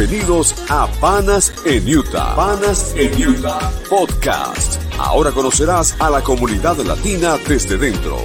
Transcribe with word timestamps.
Bienvenidos 0.00 0.54
a 0.70 0.90
Panas 0.98 1.52
en 1.66 1.86
Utah. 1.86 2.34
Panas 2.34 2.94
en 2.96 3.12
Utah 3.22 3.70
Podcast. 3.90 4.80
Ahora 4.98 5.30
conocerás 5.30 5.94
a 6.00 6.08
la 6.08 6.22
comunidad 6.22 6.78
latina 6.78 7.36
desde 7.46 7.76
dentro. 7.76 8.16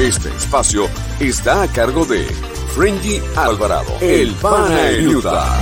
Este 0.00 0.30
espacio 0.30 0.86
está 1.20 1.64
a 1.64 1.68
cargo 1.68 2.06
de 2.06 2.24
Frenji 2.74 3.20
Alvarado, 3.36 3.92
el 4.00 4.32
Pana 4.36 4.90
en 4.90 5.08
Utah. 5.14 5.58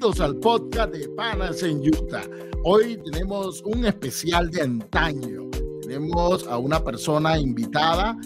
Bienvenidos 0.00 0.20
al 0.20 0.36
podcast 0.38 0.92
de 0.92 1.08
Panas 1.10 1.62
en 1.62 1.78
Utah. 1.78 2.24
Hoy 2.64 3.00
tenemos 3.12 3.62
un 3.62 3.86
especial 3.86 4.50
de 4.50 4.62
antaño. 4.62 5.48
Tenemos 5.82 6.48
a 6.48 6.58
una 6.58 6.82
persona 6.82 7.38
invitada 7.38 8.16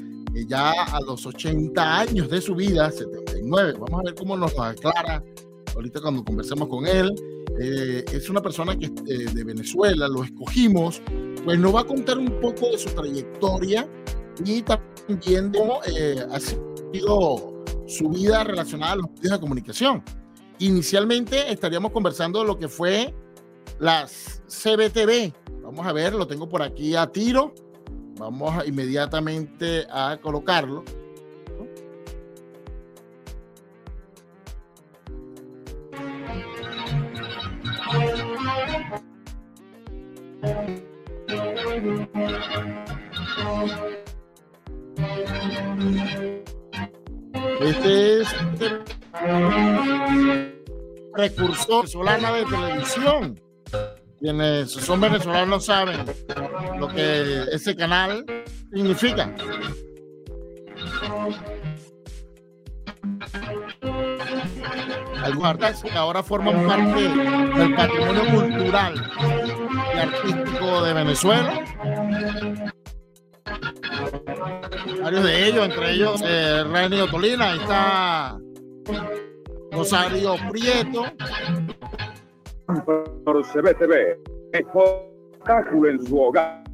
ya 0.47 0.73
a 0.73 1.01
los 1.01 1.24
80 1.27 1.98
años 2.01 2.29
de 2.29 2.41
su 2.41 2.55
vida, 2.55 2.91
79, 2.91 3.75
vamos 3.79 4.01
a 4.01 4.02
ver 4.05 4.15
cómo 4.15 4.37
nos 4.37 4.59
aclara 4.59 5.23
ahorita 5.75 6.01
cuando 6.01 6.25
conversemos 6.25 6.69
con 6.69 6.87
él. 6.87 7.15
Eh, 7.61 8.05
es 8.12 8.29
una 8.30 8.42
persona 8.42 8.77
que 8.77 8.87
eh, 8.87 9.27
de 9.33 9.45
Venezuela, 9.45 10.09
lo 10.09 10.25
escogimos, 10.25 11.01
pues 11.45 11.59
nos 11.59 11.75
va 11.75 11.80
a 11.80 11.84
contar 11.84 12.19
un 12.19 12.41
poco 12.41 12.70
de 12.70 12.78
su 12.78 12.91
trayectoria 12.91 13.89
y 14.45 14.62
también 14.62 15.52
de 15.52 15.59
cómo 15.59 15.80
eh, 15.87 16.27
ha 16.30 16.41
sido 16.41 17.62
su 17.87 18.09
vida 18.09 18.42
relacionada 18.42 18.92
a 18.92 18.97
los 18.97 19.11
medios 19.11 19.33
de 19.33 19.41
comunicación. 19.41 20.03
Inicialmente 20.59 21.53
estaríamos 21.53 21.92
conversando 21.92 22.41
de 22.41 22.47
lo 22.47 22.59
que 22.59 22.69
fue 22.69 23.14
las 23.78 24.42
CBTV. 24.48 25.33
Vamos 25.62 25.87
a 25.87 25.92
ver, 25.92 26.14
lo 26.14 26.27
tengo 26.27 26.48
por 26.48 26.62
aquí 26.62 26.97
a 26.97 27.06
tiro. 27.06 27.55
Vamos 28.17 28.67
inmediatamente 28.67 29.87
a 29.91 30.19
colocarlo. 30.20 30.84
Este 47.61 48.21
es 48.21 48.28
venezolana 51.95 52.33
de 52.33 52.45
televisión. 52.45 53.44
Quienes 54.25 54.72
son 54.72 55.03
venezolanos 55.03 55.67
saben 55.67 56.00
lo 56.78 56.89
que 56.89 57.42
ese 57.53 57.77
canal 57.77 58.25
significa. 58.72 59.31
Algunos 65.22 65.50
artistas 65.50 65.83
que 65.83 65.98
ahora 65.98 66.22
forman 66.22 66.66
parte 66.66 67.03
del 67.03 67.75
patrimonio 67.75 68.22
cultural 68.34 68.94
y 69.94 69.98
artístico 69.98 70.83
de 70.84 70.92
Venezuela. 70.94 71.64
Varios 75.03 75.22
de 75.22 75.48
ellos, 75.48 75.64
entre 75.66 75.92
ellos 75.92 76.22
eh, 76.25 76.64
René 76.64 77.03
Otolina, 77.03 77.56
está 77.56 78.38
Rosario 79.70 80.36
Prieto. 80.50 81.05
Por 82.83 83.43
CBTV, 83.47 84.19
espectáculo 84.53 85.91
en 85.91 86.05
su 86.05 86.21
hogar. 86.21 86.65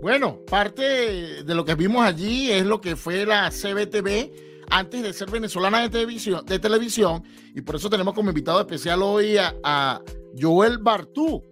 Bueno, 0.00 0.40
parte 0.48 1.42
de 1.42 1.54
lo 1.54 1.64
que 1.64 1.74
vimos 1.74 2.04
allí 2.04 2.50
es 2.50 2.64
lo 2.64 2.80
que 2.80 2.96
fue 2.96 3.24
la 3.24 3.50
CBTV 3.50 4.30
antes 4.70 5.02
de 5.02 5.12
ser 5.12 5.30
venezolana 5.30 5.80
de 5.80 5.88
televisión, 5.88 6.44
de 6.44 6.58
televisión 6.58 7.22
y 7.54 7.62
por 7.62 7.76
eso 7.76 7.88
tenemos 7.88 8.14
como 8.14 8.28
invitado 8.28 8.60
especial 8.60 9.02
hoy 9.02 9.36
a, 9.38 10.00
Joel 10.38 10.78
Bartú. 10.78 11.42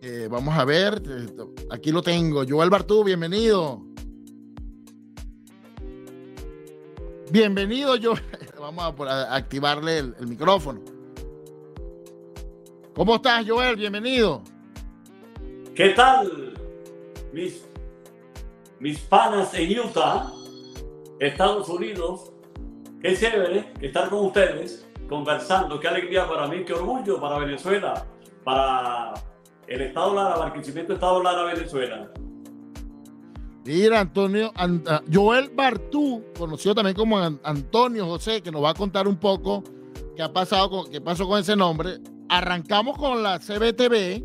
Eh, 0.00 0.26
vamos 0.28 0.56
a 0.56 0.64
ver, 0.64 1.00
eh, 1.08 1.26
aquí 1.70 1.92
lo 1.92 2.02
tengo. 2.02 2.44
Joel 2.46 2.70
Bartú, 2.70 3.04
bienvenido. 3.04 3.82
Bienvenido, 7.30 7.94
Joel. 8.02 8.22
Vamos 8.60 9.00
a, 9.08 9.34
activarle 9.34 9.98
el, 9.98 10.14
el 10.18 10.26
micrófono. 10.26 10.80
¿Cómo 12.94 13.16
estás, 13.16 13.44
Joel? 13.48 13.76
Bienvenido. 13.76 14.42
¿Qué 15.74 15.90
tal, 15.90 16.54
mis 17.32 17.64
mis 18.80 18.98
panas 19.00 19.54
en 19.54 19.78
Utah, 19.78 20.32
Estados 21.18 21.68
Unidos. 21.68 22.32
Qué 23.00 23.16
chévere 23.16 23.72
estar 23.80 24.08
con 24.08 24.26
ustedes 24.26 24.86
conversando. 25.08 25.78
Qué 25.80 25.88
alegría 25.88 26.28
para 26.28 26.46
mí, 26.46 26.64
qué 26.64 26.72
orgullo 26.72 27.20
para 27.20 27.38
Venezuela, 27.38 28.06
para 28.44 29.14
el 29.66 29.80
Estado 29.82 30.14
Lara, 30.14 30.36
Barquisimeto 30.36 30.94
Estado 30.94 31.22
Lara, 31.22 31.44
Venezuela. 31.44 32.10
Mira, 33.64 34.00
Antonio, 34.00 34.52
Joel 35.12 35.50
Bartú, 35.50 36.22
conocido 36.38 36.74
también 36.74 36.94
como 36.94 37.18
Antonio 37.18 38.06
José, 38.06 38.40
que 38.40 38.52
nos 38.52 38.62
va 38.62 38.70
a 38.70 38.74
contar 38.74 39.08
un 39.08 39.16
poco 39.16 39.64
qué 40.14 40.22
ha 40.22 40.32
pasado, 40.32 40.70
con, 40.70 40.90
qué 40.90 41.00
pasó 41.00 41.26
con 41.26 41.40
ese 41.40 41.56
nombre. 41.56 41.98
Arrancamos 42.28 42.96
con 42.96 43.24
la 43.24 43.40
CBTV, 43.40 44.22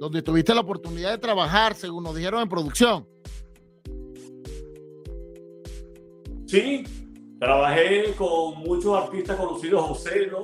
donde 0.00 0.22
tuviste 0.22 0.54
la 0.54 0.62
oportunidad 0.62 1.10
de 1.10 1.18
trabajar, 1.18 1.74
según 1.74 2.04
nos 2.04 2.14
dijeron 2.14 2.40
en 2.40 2.48
producción. 2.48 3.06
Sí, 6.46 6.84
trabajé 7.40 8.14
con 8.16 8.60
muchos 8.60 8.96
artistas 8.96 9.36
conocidos, 9.36 9.82
José, 9.84 10.28
¿no? 10.30 10.42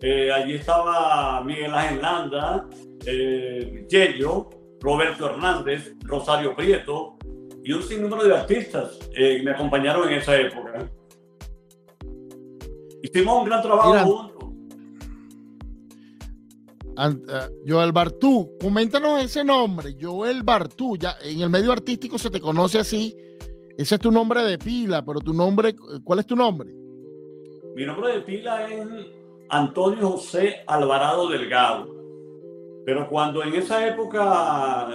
Eh, 0.00 0.32
allí 0.32 0.54
estaba 0.54 1.42
Miguel 1.44 1.72
Ángel 1.74 2.02
Landa, 2.02 2.68
eh, 3.06 3.86
Yello, 3.88 4.50
Roberto 4.80 5.26
Hernández, 5.26 5.94
Rosario 6.02 6.56
Prieto 6.56 7.16
y 7.62 7.72
un 7.72 7.82
sinnúmero 7.82 8.24
de 8.24 8.36
artistas 8.36 8.98
eh, 9.14 9.38
que 9.38 9.42
me 9.44 9.52
acompañaron 9.52 10.08
en 10.08 10.18
esa 10.18 10.36
época. 10.36 10.88
Hicimos 13.02 13.42
un 13.42 13.44
gran 13.44 13.62
trabajo 13.62 13.98
juntos. 14.04 14.32
Joel 17.66 17.92
Bartú, 17.92 18.56
coméntanos 18.60 19.22
ese 19.22 19.44
nombre, 19.44 19.96
Joel 20.00 20.42
Bartú, 20.42 20.96
ya 20.96 21.16
en 21.22 21.40
el 21.40 21.48
medio 21.48 21.72
artístico 21.72 22.18
se 22.18 22.28
te 22.28 22.40
conoce 22.40 22.78
así, 22.80 23.16
ese 23.76 23.94
es 23.94 24.00
tu 24.00 24.10
nombre 24.10 24.42
de 24.42 24.58
pila, 24.58 25.04
pero 25.04 25.20
tu 25.20 25.32
nombre, 25.32 25.74
¿cuál 26.04 26.18
es 26.18 26.26
tu 26.26 26.36
nombre? 26.36 26.70
Mi 27.74 27.84
nombre 27.86 28.12
de 28.12 28.20
pila 28.20 28.68
es 28.68 28.86
Antonio 29.48 30.10
José 30.10 30.56
Alvarado 30.66 31.28
Delgado. 31.28 32.02
Pero 32.84 33.08
cuando 33.08 33.42
en 33.42 33.54
esa 33.54 33.86
época 33.86 34.88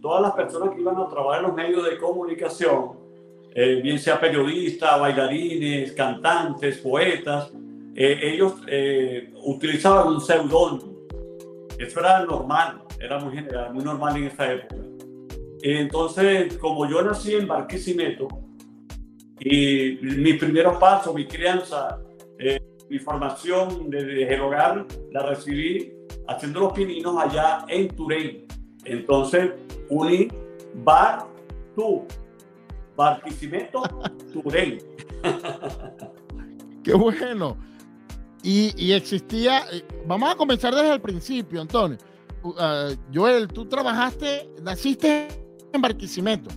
todas 0.00 0.22
las 0.22 0.32
personas 0.32 0.70
que 0.74 0.80
iban 0.80 0.96
a 0.96 1.08
trabajar 1.08 1.40
en 1.40 1.46
los 1.48 1.54
medios 1.54 1.84
de 1.84 1.98
comunicación, 1.98 2.92
eh, 3.54 3.80
bien 3.82 3.98
sea 3.98 4.18
periodistas, 4.18 4.98
bailarines, 4.98 5.92
cantantes, 5.92 6.78
poetas, 6.78 7.52
eh, 7.94 8.18
ellos 8.22 8.54
eh, 8.66 9.32
utilizaban 9.44 10.08
un 10.08 10.20
seudónimo. 10.20 10.92
Eso 11.78 12.00
era 12.00 12.24
normal, 12.24 12.82
era 12.98 13.18
muy 13.18 13.34
general, 13.34 13.74
muy 13.74 13.84
normal 13.84 14.16
en 14.16 14.24
esa 14.24 14.52
época. 14.52 14.76
Entonces, 15.62 16.58
como 16.58 16.90
yo 16.90 17.02
nací 17.02 17.34
en 17.34 17.46
Barquisimeto 17.46 18.26
y 19.38 19.96
mis 20.02 20.36
primeros 20.36 20.76
pasos, 20.78 21.14
mi 21.14 21.24
crianza, 21.26 22.00
eh, 22.38 22.60
mi 22.90 22.98
formación 22.98 23.88
desde 23.88 24.34
el 24.34 24.40
hogar 24.40 24.84
la 25.12 25.22
recibí 25.22 25.92
haciendo 26.26 26.60
los 26.60 26.72
pininos 26.72 27.16
allá 27.16 27.64
en 27.68 27.88
Turén. 27.94 28.44
Entonces, 28.84 29.52
uní 29.88 30.28
Bar 30.74 31.26
Tú, 31.76 32.06
Barquisimeto, 32.96 33.82
Turén. 34.32 34.78
Qué 36.82 36.92
bueno. 36.92 37.56
Y, 38.42 38.74
y, 38.76 38.92
existía, 38.92 39.60
eh, 39.72 39.84
vamos 40.08 40.28
a 40.28 40.34
comenzar 40.34 40.74
desde 40.74 40.94
el 40.94 41.00
principio, 41.00 41.60
Antonio. 41.60 41.98
Uh, 42.42 42.96
Joel, 43.14 43.46
tú 43.46 43.66
trabajaste, 43.66 44.50
naciste 44.60 45.41
en 45.72 45.82
Barquisimeto? 45.82 46.50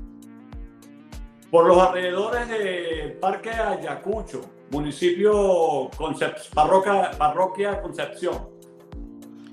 Por 1.52 1.68
los 1.68 1.78
alrededores 1.78 2.50
de 2.50 3.18
Parque 3.22 3.52
Ayacucho, 3.52 4.42
municipio 4.72 5.92
Concep 5.98 6.38
parroquia, 6.54 7.12
parroquia 7.18 7.82
Concepción. 7.82 8.50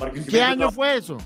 ¿En 0.01 0.27
qué 0.27 0.43
año 0.43 0.71
fue 0.71 0.97
eso? 0.97 1.17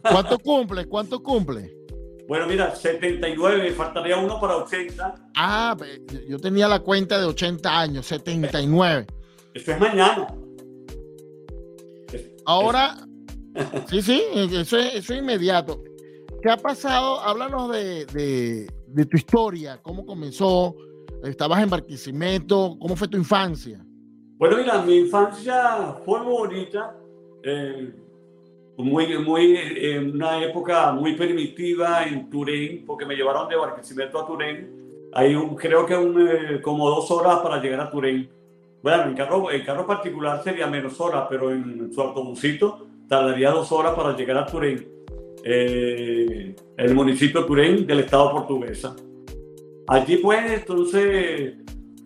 ¿Cuánto 0.00 0.38
cumple? 0.42 0.86
¿Cuánto 0.86 1.22
cumple? 1.22 1.76
Bueno, 2.28 2.46
mira, 2.46 2.74
79, 2.74 3.62
me 3.62 3.72
faltaría 3.72 4.16
uno 4.16 4.40
para 4.40 4.56
80. 4.56 5.30
Ah, 5.36 5.76
yo 6.28 6.38
tenía 6.38 6.68
la 6.68 6.80
cuenta 6.80 7.18
de 7.18 7.26
80 7.26 7.78
años, 7.78 8.06
79. 8.06 9.06
Esto 9.54 9.72
es 9.72 9.80
mañana. 9.80 10.28
Ahora, 12.46 13.06
sí, 13.90 14.00
sí, 14.02 14.22
eso 14.34 14.78
es, 14.78 14.94
eso 14.94 15.12
es 15.12 15.18
inmediato. 15.18 15.82
¿Qué 16.42 16.50
ha 16.50 16.56
pasado? 16.56 17.20
Háblanos 17.20 17.70
de, 17.70 18.06
de, 18.06 18.66
de 18.86 19.06
tu 19.06 19.16
historia, 19.16 19.80
cómo 19.82 20.06
comenzó, 20.06 20.74
estabas 21.22 21.62
en 21.62 21.70
Barquisimeto, 21.70 22.76
¿cómo 22.80 22.96
fue 22.96 23.08
tu 23.08 23.16
infancia? 23.16 23.84
Bueno, 24.38 24.56
mira, 24.56 24.82
mi 24.82 24.96
infancia 24.96 25.94
fue 26.04 26.20
muy 26.22 26.32
bonita, 26.32 26.96
eh, 27.44 27.92
muy, 28.76 29.18
muy, 29.18 29.58
una 30.12 30.42
época 30.42 30.92
muy 30.92 31.14
primitiva 31.14 32.04
en 32.04 32.28
Turén, 32.28 32.84
porque 32.84 33.06
me 33.06 33.14
llevaron 33.14 33.48
de 33.48 33.56
Barquisimeto 33.56 34.20
a 34.20 34.26
Turén. 34.26 34.82
Hay 35.12 35.34
un, 35.34 35.54
creo 35.54 35.86
que 35.86 35.96
un, 35.96 36.26
eh, 36.26 36.60
como 36.60 36.88
dos 36.90 37.10
horas 37.10 37.38
para 37.40 37.60
llegar 37.60 37.80
a 37.80 37.90
Turén. 37.90 38.28
Bueno, 38.82 39.04
en 39.04 39.14
carro, 39.14 39.50
en 39.50 39.64
carro 39.64 39.86
particular 39.86 40.42
sería 40.42 40.66
menos 40.66 41.00
horas, 41.00 41.26
pero 41.30 41.52
en 41.52 41.92
su 41.92 42.00
autobusito 42.00 42.86
tardaría 43.08 43.50
dos 43.50 43.70
horas 43.70 43.94
para 43.94 44.16
llegar 44.16 44.38
a 44.38 44.46
Turén, 44.46 44.88
eh, 45.44 46.56
el 46.76 46.94
municipio 46.94 47.42
de 47.42 47.46
Turén 47.46 47.86
del 47.86 48.00
estado 48.00 48.32
portuguesa. 48.32 48.96
Allí 49.88 50.18
pues, 50.18 50.52
entonces, 50.52 51.54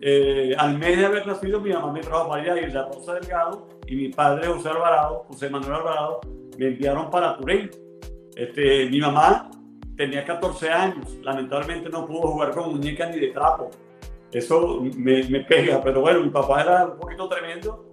eh, 0.01 0.55
al 0.57 0.77
mes 0.77 0.97
de 0.97 1.05
haber 1.05 1.27
nacido, 1.27 1.61
mi 1.61 1.71
mamá 1.71 1.91
me 1.91 2.01
trajo 2.01 2.29
para 2.29 2.41
allá, 2.41 2.67
la 2.67 2.85
Rosa 2.85 3.13
Delgado, 3.15 3.67
y 3.87 3.95
mi 3.95 4.09
padre, 4.09 4.47
José 4.47 4.69
Alvarado, 4.69 5.25
José 5.27 5.49
Manuel 5.49 5.73
Alvarado, 5.73 6.21
me 6.57 6.67
enviaron 6.67 7.09
para 7.09 7.37
Turén. 7.37 7.69
Este, 8.35 8.87
mi 8.89 8.99
mamá 8.99 9.49
tenía 9.95 10.25
14 10.25 10.69
años, 10.69 11.17
lamentablemente 11.23 11.89
no 11.89 12.05
pudo 12.05 12.27
jugar 12.27 12.51
con 12.51 12.71
muñecas 12.71 13.13
ni 13.13 13.19
de 13.19 13.27
trapo. 13.27 13.69
Eso 14.31 14.83
me, 14.97 15.23
pega, 15.41 15.81
pero 15.81 16.01
bueno, 16.01 16.21
mi 16.21 16.29
papá 16.29 16.61
era 16.61 16.85
un 16.85 16.99
poquito 16.99 17.29
tremendo 17.29 17.87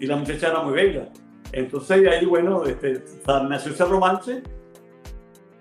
y 0.00 0.06
la 0.06 0.16
muchacha 0.16 0.48
era 0.48 0.62
muy 0.62 0.74
bella. 0.74 1.08
Entonces, 1.52 2.02
de 2.02 2.10
ahí, 2.10 2.26
bueno, 2.26 2.64
este, 2.64 3.02
nació 3.48 3.72
ese 3.72 3.84
romance 3.84 4.42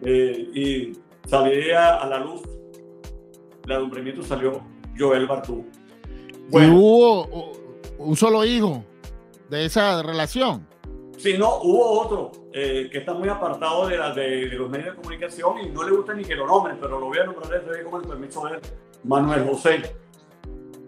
eh, 0.01 0.49
y 0.53 0.97
salí 1.27 1.71
a 1.71 2.05
la 2.07 2.19
luz 2.19 2.41
el 3.69 3.77
alumbramiento 3.77 4.23
salió 4.23 4.61
Joel 4.97 5.27
Bartú. 5.27 5.65
Bueno, 6.49 6.73
¿Y 6.73 6.77
hubo 6.77 7.51
un 7.99 8.15
solo 8.15 8.43
hijo 8.43 8.83
de 9.49 9.65
esa 9.65 10.01
relación? 10.01 10.67
Sí, 11.17 11.37
no, 11.37 11.57
hubo 11.57 12.01
otro 12.01 12.31
eh, 12.53 12.89
que 12.91 12.99
está 12.99 13.13
muy 13.13 13.27
apartado 13.29 13.87
de, 13.87 13.97
la, 13.97 14.13
de, 14.13 14.47
de, 14.47 14.55
los 14.55 14.69
medios 14.69 14.95
de 14.95 15.01
comunicación 15.01 15.59
y 15.59 15.69
no 15.69 15.83
le 15.83 15.95
gusta 15.95 16.13
ni 16.13 16.23
que 16.23 16.33
lo 16.33 16.47
nombren, 16.47 16.77
pero 16.79 16.99
lo 16.99 17.07
voy 17.07 17.17
a 17.19 17.25
nombrar 17.25 17.61
desde 17.61 17.83
con 17.83 18.01
el 18.01 18.07
permiso 18.07 18.47
de 18.47 18.59
Manuel 19.03 19.45
José. 19.45 19.95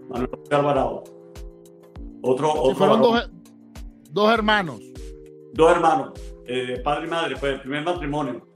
Manuel 0.10 0.30
José 0.32 0.56
Alvarado. 0.56 1.04
Otro, 2.24 2.52
sí, 2.52 2.60
otro 2.60 2.76
fueron 2.76 3.02
dos, 3.02 3.30
dos, 4.10 4.34
hermanos. 4.34 4.80
Dos 5.54 5.72
hermanos, 5.72 6.14
eh, 6.48 6.80
padre 6.84 7.08
y 7.08 7.10
madre, 7.10 7.36
fue 7.36 7.50
el 7.52 7.62
primer 7.62 7.84
matrimonio. 7.84 8.48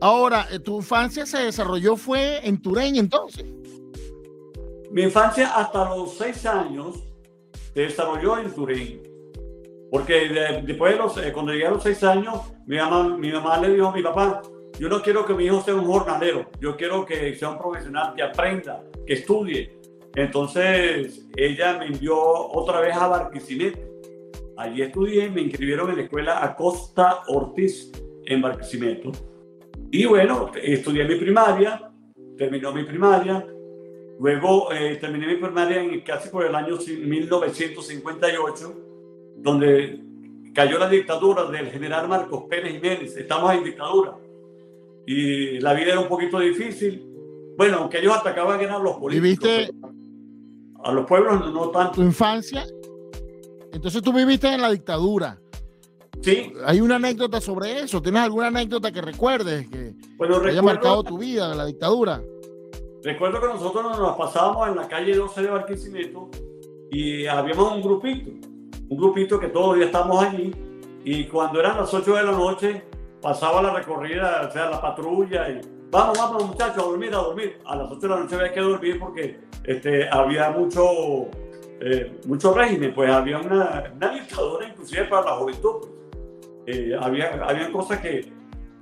Ahora, 0.00 0.46
eh, 0.50 0.58
¿tu 0.58 0.76
infancia 0.76 1.26
se 1.26 1.38
desarrolló 1.38 1.96
fue 1.96 2.46
en 2.46 2.60
Turén 2.60 2.96
entonces? 2.96 3.44
Mi 4.90 5.02
infancia 5.02 5.54
hasta 5.54 5.94
los 5.94 6.14
seis 6.16 6.44
años 6.46 7.04
se 7.74 7.80
desarrolló 7.82 8.38
en 8.38 8.52
Turén. 8.54 9.02
Porque 9.90 10.28
de, 10.28 10.62
después 10.62 10.92
de 10.92 10.98
los, 10.98 11.16
eh, 11.18 11.32
cuando 11.32 11.52
llegué 11.52 11.66
a 11.66 11.70
los 11.70 11.82
seis 11.82 12.02
años, 12.02 12.40
mi 12.66 12.76
mamá, 12.76 13.16
mi 13.16 13.30
mamá 13.30 13.58
le 13.58 13.74
dijo 13.74 13.88
a 13.88 13.92
mi 13.92 14.02
papá, 14.02 14.40
yo 14.78 14.88
no 14.88 15.02
quiero 15.02 15.26
que 15.26 15.34
mi 15.34 15.44
hijo 15.44 15.60
sea 15.60 15.74
un 15.74 15.84
jornalero, 15.84 16.48
yo 16.60 16.76
quiero 16.76 17.04
que 17.04 17.34
sea 17.36 17.50
un 17.50 17.58
profesional, 17.58 18.14
que 18.16 18.22
aprenda, 18.22 18.82
que 19.06 19.14
estudie. 19.14 19.78
Entonces 20.14 21.26
ella 21.36 21.76
me 21.78 21.86
envió 21.86 22.18
otra 22.18 22.80
vez 22.80 22.96
a 22.96 23.06
Barquisimeto. 23.06 23.80
Allí 24.56 24.82
estudié, 24.82 25.28
me 25.28 25.42
inscribieron 25.42 25.90
en 25.90 25.96
la 25.96 26.02
escuela 26.04 26.42
Acosta 26.42 27.20
Ortiz 27.28 27.92
en 28.24 28.40
Barquisimeto. 28.40 29.12
Y 29.92 30.04
bueno, 30.04 30.50
estudié 30.62 31.04
mi 31.04 31.16
primaria, 31.16 31.90
terminó 32.36 32.72
mi 32.72 32.84
primaria, 32.84 33.44
luego 34.18 34.72
eh, 34.72 34.96
terminé 35.00 35.26
mi 35.26 35.36
primaria 35.36 35.82
en, 35.82 36.00
casi 36.02 36.28
por 36.28 36.46
el 36.46 36.54
año 36.54 36.76
1958, 36.76 38.74
donde 39.36 40.00
cayó 40.54 40.78
la 40.78 40.88
dictadura 40.88 41.44
del 41.50 41.70
general 41.70 42.08
Marcos 42.08 42.44
Pérez 42.48 42.72
Jiménez, 42.72 43.16
estamos 43.16 43.52
en 43.52 43.64
dictadura, 43.64 44.16
y 45.06 45.58
la 45.58 45.74
vida 45.74 45.92
era 45.92 46.00
un 46.00 46.08
poquito 46.08 46.38
difícil. 46.38 47.06
Bueno, 47.56 47.78
aunque 47.78 47.98
ellos 47.98 48.16
atacaban 48.16 48.60
eran 48.60 48.82
los 48.82 48.96
políticos. 48.96 49.22
¿Viviste 49.22 49.74
a 50.84 50.92
los 50.92 51.06
pueblos 51.06 51.52
no 51.52 51.70
tanto. 51.70 51.96
¿Tu 51.96 52.02
infancia? 52.02 52.64
Entonces 53.72 54.02
tú 54.02 54.12
viviste 54.12 54.48
en 54.48 54.60
la 54.60 54.70
dictadura. 54.70 55.40
Sí. 56.22 56.52
¿Hay 56.66 56.80
una 56.80 56.96
anécdota 56.96 57.40
sobre 57.40 57.80
eso? 57.80 58.02
¿Tienes 58.02 58.22
alguna 58.22 58.48
anécdota 58.48 58.92
que 58.92 59.00
recuerdes 59.00 59.68
que 59.68 59.94
bueno, 60.16 60.36
haya 60.36 60.44
recuerdo, 60.44 60.62
marcado 60.62 61.02
tu 61.02 61.18
vida 61.18 61.54
la 61.54 61.64
dictadura? 61.64 62.20
Recuerdo 63.02 63.40
que 63.40 63.46
nosotros 63.46 63.98
nos 63.98 64.16
pasábamos 64.16 64.68
en 64.68 64.76
la 64.76 64.86
calle 64.86 65.14
12 65.14 65.42
de 65.42 65.48
Barquisimeto 65.48 66.30
y 66.90 67.26
habíamos 67.26 67.72
un 67.72 67.82
grupito, 67.82 68.30
un 68.88 68.96
grupito 68.98 69.40
que 69.40 69.48
todos 69.48 69.68
los 69.68 69.76
días 69.76 69.86
estamos 69.86 70.22
allí 70.22 70.52
y 71.04 71.24
cuando 71.24 71.60
eran 71.60 71.78
las 71.78 71.92
8 71.94 72.14
de 72.14 72.22
la 72.22 72.32
noche 72.32 72.84
pasaba 73.22 73.62
la 73.62 73.72
recorrida, 73.72 74.46
o 74.48 74.52
sea, 74.52 74.68
la 74.68 74.80
patrulla 74.80 75.48
y 75.48 75.60
vamos, 75.90 76.18
vamos 76.18 76.46
muchachos 76.46 76.82
a 76.82 76.86
dormir, 76.86 77.14
a 77.14 77.18
dormir. 77.18 77.58
A 77.64 77.76
las 77.76 77.90
8 77.90 78.00
de 78.00 78.08
la 78.08 78.16
noche 78.20 78.34
había 78.34 78.52
que 78.52 78.60
dormir 78.60 78.98
porque 78.98 79.40
este, 79.64 80.08
había 80.10 80.50
mucho, 80.50 80.84
eh, 81.80 82.20
mucho 82.26 82.52
régimen, 82.52 82.92
pues 82.94 83.10
había 83.10 83.38
una, 83.38 83.92
una 83.94 84.12
dictadura 84.12 84.68
inclusive 84.68 85.04
para 85.04 85.26
la 85.26 85.32
juventud. 85.36 85.99
Eh, 86.70 86.96
había, 86.98 87.32
había 87.44 87.72
cosas 87.72 87.98
que, 88.00 88.32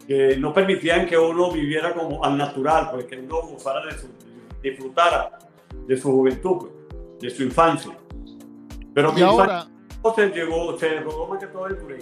que, 0.07 0.37
no 0.37 0.53
permitían 0.53 1.07
que 1.07 1.17
uno 1.17 1.51
viviera 1.51 1.95
como 1.95 2.23
al 2.23 2.37
natural, 2.37 2.91
pues 2.93 3.07
que 3.07 3.19
uno 3.19 3.41
gozara 3.43 3.87
de 3.87 3.93
su, 3.93 4.09
disfrutara 4.63 5.39
de 5.87 5.97
su 5.97 6.11
juventud, 6.11 6.69
de 7.21 7.31
su 7.31 7.43
infancia. 7.43 7.97
Pero 8.93 9.13
mi 9.13 9.23
ahora, 9.23 9.67
infancia 10.05 10.15
se 10.15 10.29
llegó, 10.29 10.79
se 10.79 11.01
rodó 11.01 11.29
más 11.29 11.39
que 11.41 11.47
todo 11.47 11.67
el 11.67 11.79
Turén. 11.79 12.01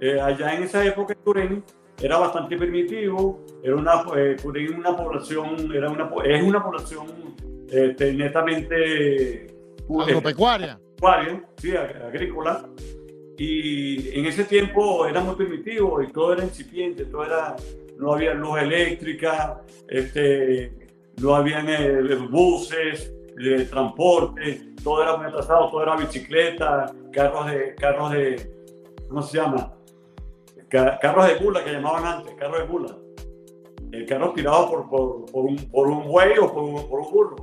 Eh, 0.00 0.20
allá 0.20 0.54
en 0.54 0.64
esa 0.64 0.84
época 0.84 1.14
en 1.14 1.20
Turén 1.20 1.64
era 2.02 2.18
bastante 2.18 2.58
primitivo, 2.58 3.40
era 3.62 3.74
una, 3.74 4.04
eh, 4.16 4.36
Turén 4.40 4.74
una 4.74 4.94
población, 4.94 5.72
era 5.74 5.90
una, 5.90 6.10
es 6.24 6.42
una 6.42 6.62
población 6.62 7.06
este, 7.70 8.12
netamente 8.12 9.46
agropecuaria. 9.88 10.78
Eh, 11.26 11.42
sí, 11.56 11.74
agrícola 11.74 12.68
y 13.38 14.18
en 14.18 14.26
ese 14.26 14.44
tiempo 14.44 15.06
era 15.06 15.20
muy 15.20 15.34
primitivo 15.34 16.02
y 16.02 16.08
todo 16.08 16.32
era 16.32 16.44
incipiente, 16.44 17.04
todo 17.04 17.24
era, 17.24 17.56
no 17.98 18.14
había 18.14 18.32
luz 18.34 18.60
eléctrica, 18.60 19.60
este, 19.88 20.72
no 21.20 21.34
habían 21.34 21.68
eh, 21.68 22.14
buses 22.30 23.12
de 23.36 23.66
transporte, 23.66 24.72
todo 24.82 25.02
era 25.02 25.16
muy 25.16 25.26
atrasado, 25.26 25.70
todo 25.70 25.82
era 25.82 25.96
bicicleta, 25.96 26.92
carros 27.12 27.46
de, 27.46 27.74
carros 27.74 28.12
de, 28.12 28.50
¿cómo 29.08 29.22
se 29.22 29.36
llama? 29.36 29.72
Carros 30.68 31.26
de 31.28 31.34
bula 31.36 31.62
que 31.62 31.72
llamaban 31.72 32.04
antes, 32.04 32.34
carros 32.34 32.58
de 32.58 32.64
bula. 32.64 32.96
El 33.92 34.04
carro 34.06 34.32
tirado 34.32 34.68
por, 34.68 34.88
por, 34.88 35.26
por, 35.26 35.44
un, 35.44 35.56
por 35.70 35.86
un 35.88 36.06
buey 36.06 36.38
o 36.38 36.52
por 36.52 36.64
un, 36.64 36.88
por 36.88 37.00
un 37.00 37.12
burro. 37.12 37.36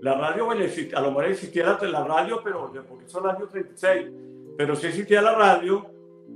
La 0.00 0.14
radio, 0.14 0.46
bueno, 0.46 0.64
a 0.64 1.00
lo 1.02 1.08
mejor 1.08 1.26
existía 1.26 1.66
la, 1.66 1.78
la 1.88 2.04
radio, 2.04 2.40
pero 2.42 2.72
porque 2.88 3.06
son 3.06 3.24
el 3.24 3.30
año 3.36 3.46
36. 3.46 4.06
Pero 4.56 4.76
sí 4.76 4.86
existía 4.86 5.20
la 5.20 5.34
radio, 5.34 5.84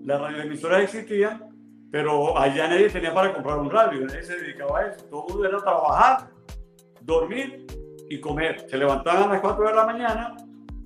las 0.04 0.20
radioemisoras 0.20 0.82
existían, 0.82 1.48
pero 1.90 2.36
allá 2.36 2.68
nadie 2.68 2.90
tenía 2.90 3.14
para 3.14 3.32
comprar 3.32 3.58
un 3.58 3.70
radio, 3.70 4.04
nadie 4.04 4.22
se 4.22 4.38
dedicaba 4.38 4.80
a 4.80 4.88
eso. 4.88 5.02
Todo 5.06 5.46
era 5.46 5.56
trabajar, 5.56 6.28
dormir 7.00 7.64
y 8.08 8.20
comer. 8.20 8.66
Se 8.68 8.76
levantaban 8.76 9.30
a 9.30 9.34
las 9.34 9.40
4 9.40 9.68
de 9.68 9.74
la 9.74 9.86
mañana, 9.86 10.36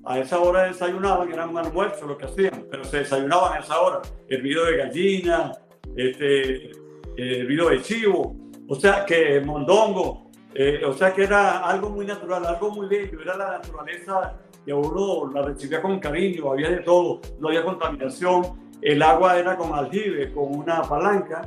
a 0.05 0.19
esa 0.19 0.39
hora 0.39 0.63
desayunaban, 0.63 1.31
era 1.31 1.47
un 1.47 1.57
almuerzo 1.57 2.05
lo 2.05 2.17
que 2.17 2.25
hacían, 2.25 2.65
pero 2.69 2.83
se 2.83 2.99
desayunaban 2.99 3.53
a 3.53 3.59
esa 3.59 3.79
hora. 3.79 4.01
Hervido 4.27 4.65
de 4.65 4.77
gallina, 4.77 5.51
este, 5.95 6.71
hervido 7.15 7.69
de 7.69 7.81
chivo, 7.81 8.35
o 8.67 8.75
sea 8.75 9.05
que 9.05 9.39
mondongo, 9.41 10.31
eh, 10.53 10.81
o 10.85 10.93
sea 10.93 11.13
que 11.13 11.23
era 11.23 11.59
algo 11.59 11.89
muy 11.89 12.05
natural, 12.05 12.45
algo 12.45 12.71
muy 12.71 12.87
bello, 12.87 13.21
era 13.21 13.37
la 13.37 13.51
naturaleza 13.57 14.39
y 14.65 14.71
a 14.71 14.75
uno 14.75 15.31
la 15.33 15.41
recibía 15.41 15.81
con 15.81 15.99
cariño, 15.99 16.51
había 16.51 16.69
de 16.69 16.79
todo, 16.79 17.21
no 17.39 17.47
había 17.47 17.63
contaminación, 17.63 18.71
el 18.81 19.01
agua 19.01 19.39
era 19.39 19.55
con 19.57 19.73
aljibe, 19.73 20.31
con 20.33 20.55
una 20.55 20.81
palanca, 20.81 21.41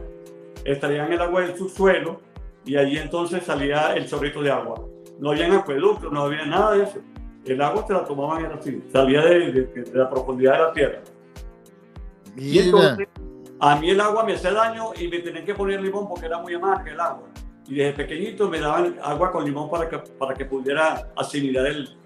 en 0.64 1.12
el 1.12 1.20
agua 1.20 1.42
del 1.42 1.56
subsuelo 1.56 2.20
y 2.64 2.76
allí 2.76 2.98
entonces 2.98 3.44
salía 3.44 3.94
el 3.94 4.08
chorrito 4.08 4.42
de 4.42 4.50
agua. 4.50 4.84
No 5.18 5.30
había 5.30 5.54
acueductos, 5.54 6.12
no 6.12 6.22
había 6.22 6.44
nada 6.44 6.72
de 6.76 6.84
eso. 6.84 6.98
El 7.44 7.62
agua 7.62 7.86
se 7.86 7.92
la 7.92 8.04
tomaban 8.04 8.44
era 8.44 8.56
así, 8.56 8.82
salía 8.92 9.22
de, 9.22 9.88
la 9.94 10.10
profundidad 10.10 10.52
de 10.52 10.58
la 10.58 10.72
tierra. 10.72 11.02
Y 12.36 12.58
entonces, 12.58 13.08
a 13.60 13.76
mí 13.76 13.90
el 13.90 14.00
agua 14.00 14.24
me 14.24 14.34
hacía 14.34 14.52
daño 14.52 14.90
y 14.98 15.08
me 15.08 15.20
tenían 15.20 15.44
que 15.44 15.54
poner 15.54 15.80
limón 15.80 16.08
porque 16.08 16.26
era 16.26 16.38
muy 16.38 16.54
amarga 16.54 16.90
el 16.90 17.00
agua. 17.00 17.28
Y 17.68 17.76
desde 17.76 17.92
pequeñito 17.94 18.48
me 18.48 18.60
daban 18.60 18.96
agua 19.02 19.30
con 19.32 19.44
limón 19.44 19.70
para 19.70 19.88
que, 19.88 19.98
para 19.98 20.34
que 20.34 20.44
pudiera 20.44 21.12
asimilar 21.16 21.66
el, 21.66 21.96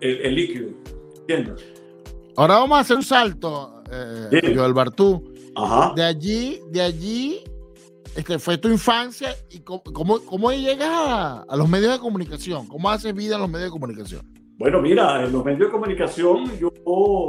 el, 0.00 0.34
líquido. 0.34 0.70
¿Entiendes? 1.20 1.64
Ahora 2.36 2.58
vamos 2.58 2.78
a 2.78 2.80
hacer 2.80 2.96
un 2.96 3.02
salto, 3.02 3.82
eh, 3.90 4.54
Joel 4.54 4.74
Bartú. 4.74 5.32
Ajá. 5.54 5.92
De 5.94 6.04
allí, 6.04 6.60
de 6.70 6.82
allí, 6.82 7.44
este, 8.16 8.38
fue 8.38 8.56
tu 8.56 8.68
infancia 8.68 9.34
y 9.50 9.60
cómo, 9.60 9.82
cómo, 10.24 10.50
llegas 10.50 10.88
a, 10.90 11.56
los 11.56 11.68
medios 11.68 11.92
de 11.92 11.98
comunicación, 11.98 12.66
cómo 12.66 12.90
haces 12.90 13.14
vida 13.14 13.34
en 13.34 13.42
los 13.42 13.50
medios 13.50 13.66
de 13.66 13.70
comunicación. 13.70 14.22
Bueno, 14.58 14.80
mira, 14.80 15.22
en 15.22 15.32
los 15.32 15.44
medios 15.44 15.68
de 15.68 15.70
comunicación, 15.70 16.50
yo 16.58 16.72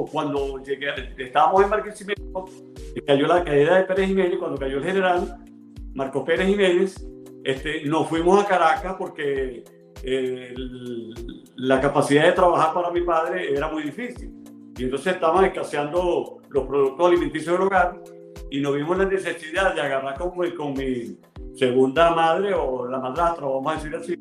cuando 0.10 0.63
llegué, 0.63 0.88
estábamos 1.17 1.62
en 1.63 1.70
Barquisimeto, 1.70 2.46
cayó 3.06 3.27
la 3.27 3.44
caída 3.44 3.79
de 3.79 3.84
Pérez 3.84 4.08
Jiménez, 4.08 4.39
cuando 4.39 4.58
cayó 4.58 4.77
el 4.77 4.84
general 4.86 5.44
Marcos 5.94 6.24
Pérez 6.24 6.48
Jiménez, 6.48 7.06
este, 7.44 7.84
nos 7.84 8.08
fuimos 8.08 8.41
a 8.41 8.48
Caracas 8.48 8.96
porque 8.98 9.65
la 11.56 11.82
capacidad 11.82 12.25
de 12.25 12.32
trabajar 12.32 12.74
para 12.74 12.91
mi 12.91 13.01
padre 13.01 13.51
era 13.51 13.67
muy 13.67 13.84
difícil. 13.84 14.32
Y 14.77 14.84
entonces 14.84 15.15
estaban 15.15 15.44
escaseando 15.44 16.38
los 16.50 16.65
productos 16.65 17.08
alimenticios 17.08 17.58
del 17.58 17.67
hogar 17.67 18.00
y 18.50 18.60
nos 18.62 18.75
vimos 18.75 18.98
la 18.98 19.06
necesidad 19.06 19.74
de 19.74 19.82
agarrar 19.82 20.17
con 20.17 20.32
con 20.51 20.74
mi 20.74 21.17
segunda 21.56 22.12
madre 22.12 22.53
o 22.53 22.88
la 22.88 23.00
madrastra, 23.00 23.46
vamos 23.46 23.72
a 23.72 23.75
decir 23.75 23.96
así, 23.96 24.15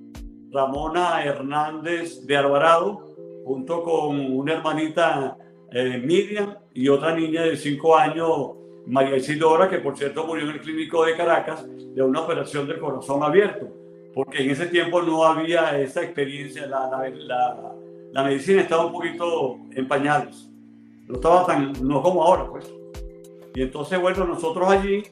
Ramona 0.50 1.25
Hernández 1.25 2.26
de 2.26 2.37
Alvarado, 2.37 3.14
junto 3.44 3.82
con 3.82 4.32
una 4.32 4.54
hermanita 4.54 5.37
eh, 5.73 6.00
Miriam 6.04 6.54
y 6.75 6.88
otra 6.88 7.14
niña 7.14 7.42
de 7.42 7.56
5 7.56 7.96
años, 7.96 8.52
María 8.87 9.16
Isidora, 9.16 9.68
que 9.68 9.78
por 9.78 9.96
cierto 9.96 10.26
murió 10.26 10.44
en 10.44 10.50
el 10.52 10.61
clínico 10.61 11.04
de 11.04 11.16
Caracas 11.16 11.66
de 11.68 12.02
una 12.02 12.20
operación 12.20 12.66
del 12.66 12.78
corazón 12.78 13.23
abierto 13.23 13.66
porque 14.16 14.42
en 14.42 14.50
ese 14.50 14.64
tiempo 14.64 15.02
no 15.02 15.25
había 15.25 15.78
esa 15.78 16.02
experiencia, 16.02 16.66
la, 16.66 16.88
la, 16.88 17.75
la, 18.12 18.25
medicina 18.25 18.62
estaba 18.62 18.87
un 18.87 18.92
poquito 18.92 19.58
en 19.73 19.87
pañales, 19.87 20.50
no 21.06 21.16
estaba 21.16 21.44
tan, 21.44 21.75
no 21.87 22.00
como 22.00 22.25
ahora, 22.25 22.49
pues. 22.49 22.73
Y 23.56 23.62
entonces, 23.62 23.98
bueno, 23.98 24.26
nosotros 24.26 24.68
allí, 24.68 25.02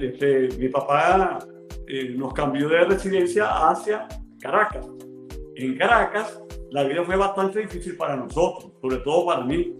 este, 0.00 0.48
mi 0.58 0.70
papá 0.70 1.38
eh, 1.86 2.14
nos 2.16 2.32
cambió 2.32 2.66
de 2.66 2.84
residencia 2.84 3.68
hacia 3.68 4.08
Caracas. 4.40 4.88
En 5.56 5.76
Caracas, 5.76 6.40
la 6.70 6.84
vida 6.84 7.04
fue 7.04 7.14
bastante 7.14 7.60
difícil 7.60 7.94
para 7.98 8.16
nosotros, 8.16 8.72
sobre 8.80 8.96
todo 9.00 9.26
para 9.26 9.44
mí. 9.44 9.76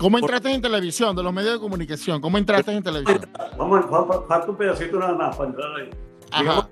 ¿Cómo 0.00 0.18
entraste 0.18 0.50
en 0.50 0.60
televisión, 0.60 1.14
de 1.14 1.22
los 1.22 1.32
medios 1.32 1.52
de 1.52 1.60
comunicación? 1.60 2.20
¿Cómo 2.20 2.38
entraste 2.38 2.72
en 2.72 2.82
televisión? 2.82 3.20
Vamos, 3.56 3.84
falta 4.26 4.50
un 4.50 4.56
pedacito 4.56 4.98
nada 4.98 5.14
más 5.14 5.36
para 5.36 5.50
entrar 5.50 5.76
ahí. 5.76 5.90
Ajá 6.32 6.68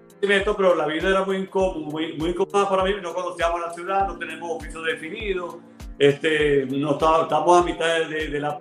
pero 0.56 0.74
la 0.74 0.86
vida 0.86 1.08
era 1.08 1.24
muy 1.24 1.36
incómoda, 1.36 1.90
muy, 1.90 2.16
muy 2.16 2.30
incómoda 2.30 2.68
para 2.68 2.84
mí. 2.84 2.92
No 3.02 3.12
conocíamos 3.12 3.60
la 3.60 3.72
ciudad, 3.72 4.06
no 4.06 4.18
tenemos 4.18 4.50
oficio 4.50 4.82
definido, 4.82 5.60
este, 5.98 6.66
no 6.66 6.92
estábamos 6.92 7.60
a 7.60 7.64
mitad 7.64 8.08
de, 8.08 8.40
la, 8.40 8.60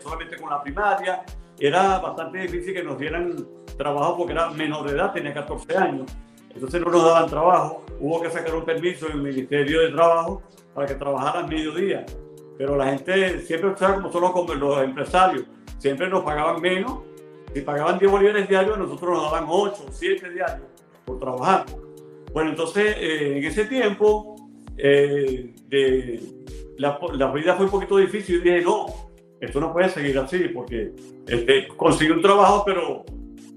solamente 0.00 0.36
con 0.36 0.50
la 0.50 0.62
primaria. 0.62 1.22
Era 1.58 1.98
bastante 1.98 2.38
difícil 2.38 2.74
que 2.74 2.82
nos 2.82 2.98
dieran 2.98 3.46
trabajo 3.76 4.18
porque 4.18 4.32
era 4.32 4.50
menor 4.50 4.86
de 4.86 4.96
edad, 4.96 5.12
tenía 5.12 5.34
14 5.34 5.76
años. 5.76 6.10
Entonces 6.54 6.80
no 6.80 6.90
nos 6.90 7.04
daban 7.04 7.28
trabajo. 7.28 7.84
Hubo 7.98 8.20
que 8.20 8.30
sacar 8.30 8.54
un 8.54 8.64
permiso 8.64 9.06
en 9.06 9.12
el 9.12 9.22
Ministerio 9.22 9.80
de 9.80 9.90
Trabajo 9.90 10.42
para 10.74 10.86
que 10.86 10.94
trabajaran 10.94 11.48
mediodía. 11.48 12.04
Pero 12.58 12.76
la 12.76 12.86
gente 12.86 13.40
siempre, 13.40 13.72
como 13.72 14.12
solo 14.12 14.32
como 14.32 14.54
los 14.54 14.82
empresarios, 14.82 15.44
siempre 15.78 16.08
nos 16.08 16.22
pagaban 16.22 16.60
menos. 16.60 17.00
Si 17.54 17.62
pagaban 17.62 17.98
10 17.98 18.10
bolívares 18.10 18.48
diarios, 18.48 18.78
nosotros 18.78 19.10
nos 19.10 19.30
daban 19.30 19.46
8 19.48 19.84
o 19.88 19.92
7 19.92 20.30
diarios 20.30 20.68
por 21.04 21.18
trabajar. 21.18 21.66
Bueno, 22.32 22.50
entonces 22.50 22.96
eh, 22.98 23.38
en 23.38 23.44
ese 23.44 23.64
tiempo 23.64 24.36
eh, 24.82 25.54
de, 25.68 26.20
la, 26.78 26.98
la, 27.12 27.32
vida 27.32 27.54
fue 27.56 27.66
un 27.66 27.70
poquito 27.70 27.96
difícil 27.96 28.36
y 28.36 28.40
dije, 28.40 28.62
no, 28.62 28.86
esto 29.40 29.60
no 29.60 29.72
puede 29.72 29.88
seguir 29.88 30.18
así 30.18 30.48
porque 30.48 30.92
este, 31.26 31.68
conseguí 31.68 32.10
un 32.10 32.22
trabajo, 32.22 32.62
pero, 32.64 33.04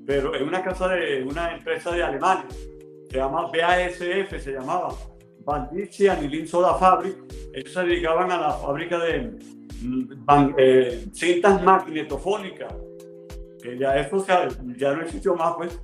pero 0.06 0.36
en 0.36 0.48
una 0.48 0.64
casa 0.64 0.90
de 0.90 1.24
una 1.24 1.56
empresa 1.56 1.92
de 1.92 2.04
Alemania, 2.04 2.48
se 3.10 3.18
llama 3.18 3.52
BASF, 3.52 4.42
se 4.42 4.52
llamaba 4.52 4.96
Bandici 5.46 6.08
Anilin 6.08 6.48
Soda 6.48 6.76
Fabric. 6.76 7.16
Ellos 7.54 7.72
se 7.72 7.84
dedicaban 7.84 8.32
a 8.32 8.40
la 8.40 8.52
fábrica 8.54 8.98
de 9.00 9.38
mm, 9.82 10.56
eh, 10.58 11.06
cintas 11.14 11.62
magnetofónicas. 11.62 12.74
Que 13.62 13.78
ya 13.78 13.98
eso 13.98 14.26
ya 14.78 14.94
no 14.94 15.02
existió 15.04 15.36
más, 15.36 15.56
pues 15.56 15.80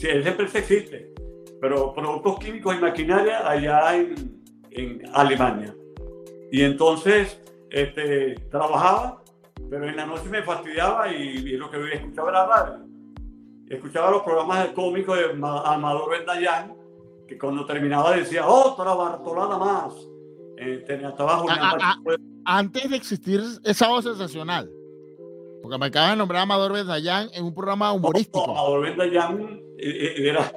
Sí, 0.00 0.08
esa 0.08 0.30
empresa 0.30 0.60
existe, 0.60 1.12
pero 1.60 1.92
productos 1.92 2.38
químicos 2.38 2.74
y 2.74 2.78
maquinaria 2.78 3.46
allá 3.46 3.96
en, 3.96 4.39
en 4.70 5.02
Alemania. 5.12 5.74
Y 6.50 6.62
entonces 6.62 7.40
este, 7.70 8.34
trabajaba, 8.50 9.22
pero 9.68 9.88
en 9.88 9.96
la 9.96 10.06
noche 10.06 10.28
me 10.28 10.42
fastidiaba 10.42 11.12
y, 11.12 11.56
lo 11.56 11.70
que 11.70 11.78
escuchaba 11.94 12.30
era 12.30 12.46
radio. 12.46 12.86
Escuchaba 13.68 14.10
los 14.10 14.22
programas 14.22 14.66
de 14.66 14.74
cómicos 14.74 15.16
de 15.16 15.26
Amador 15.32 16.10
Bendayán, 16.10 16.74
que 17.28 17.38
cuando 17.38 17.64
terminaba 17.64 18.16
decía, 18.16 18.46
otra 18.46 18.94
Bartolada 18.94 19.58
más. 19.58 19.94
Eh, 20.56 20.84
tenía 20.86 21.14
trabajo. 21.14 21.46
Antes 22.44 22.90
de 22.90 22.96
existir 22.96 23.40
esa 23.64 23.88
voz 23.88 24.04
sensacional. 24.04 24.70
Porque 25.62 25.78
me 25.78 25.86
acabas 25.86 26.10
de 26.10 26.16
nombrar 26.16 26.40
a 26.40 26.42
Amador 26.42 26.72
Bendayán 26.72 27.28
en 27.32 27.44
un 27.44 27.54
programa 27.54 27.92
humorístico. 27.92 28.50
Amador 28.50 28.82
Bendayán 28.82 29.60
eh, 29.78 30.14
eh, 30.18 30.28
era, 30.28 30.52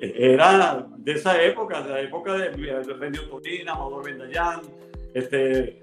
era 0.00 0.86
de 0.96 1.12
esa 1.12 1.42
época, 1.42 1.82
de 1.82 1.90
la 1.90 2.00
época 2.00 2.34
de, 2.34 2.50
de 2.50 3.18
Torina, 3.30 3.72
Amador 3.72 4.04
Bendayán, 4.04 4.60
este, 5.14 5.80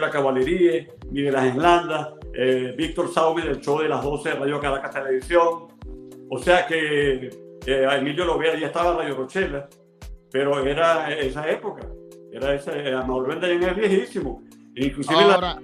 La 0.00 0.10
Caballería, 0.10 0.86
Miguel 1.10 1.36
Ángel 1.36 1.62
Landa, 1.62 2.14
eh, 2.34 2.74
Víctor 2.76 3.12
Saume 3.12 3.42
del 3.42 3.60
show 3.60 3.80
de 3.80 3.88
las 3.88 4.02
12 4.02 4.28
de 4.28 4.34
Radio 4.36 4.60
Caracas 4.60 4.92
Televisión. 4.92 5.68
O 6.28 6.38
sea 6.38 6.66
que 6.66 7.30
eh, 7.66 7.88
Emilio 7.98 8.24
Lovera 8.24 8.58
ya 8.58 8.68
estaba 8.68 8.92
en 8.92 8.98
Radio 8.98 9.16
Rochela, 9.16 9.68
pero 10.30 10.64
era 10.64 11.12
esa 11.12 11.48
época. 11.50 11.86
Era 12.32 12.54
ese, 12.54 12.92
Amador 12.92 13.28
Bendayán 13.28 13.62
es 13.62 13.76
viejísimo. 13.76 14.42
Inclusive 14.76 15.18
Ahora, 15.18 15.58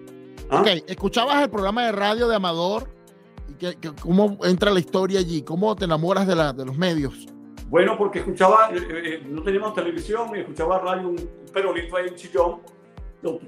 ¿Ah? 0.51 0.61
Ok, 0.61 0.67
escuchabas 0.87 1.43
el 1.43 1.51
programa 1.51 1.87
de 1.87 1.93
radio 1.93 2.29
de 2.29 2.37
Amador. 2.37 2.89
¿Y 3.61 3.75
¿Cómo 4.01 4.39
entra 4.45 4.71
la 4.71 4.81
historia 4.81 5.21
allí? 5.21 5.43
¿Cómo 5.43 5.77
te 5.77 5.85
enamoras 5.85 6.27
de, 6.27 6.35
la, 6.35 6.53
de 6.53 6.65
los 6.65 6.77
medios? 6.77 7.27
Bueno, 7.73 7.97
porque 7.97 8.19
escuchaba, 8.19 8.69
eh, 8.71 8.83
eh, 8.91 9.23
no 9.27 9.43
teníamos 9.43 9.73
televisión, 9.73 10.37
escuchaba 10.37 10.79
radio, 10.79 11.09
un, 11.09 11.31
perolito 11.51 11.97
ahí 11.97 12.09
en 12.09 12.17
Chillón, 12.17 12.61
lo, 13.23 13.41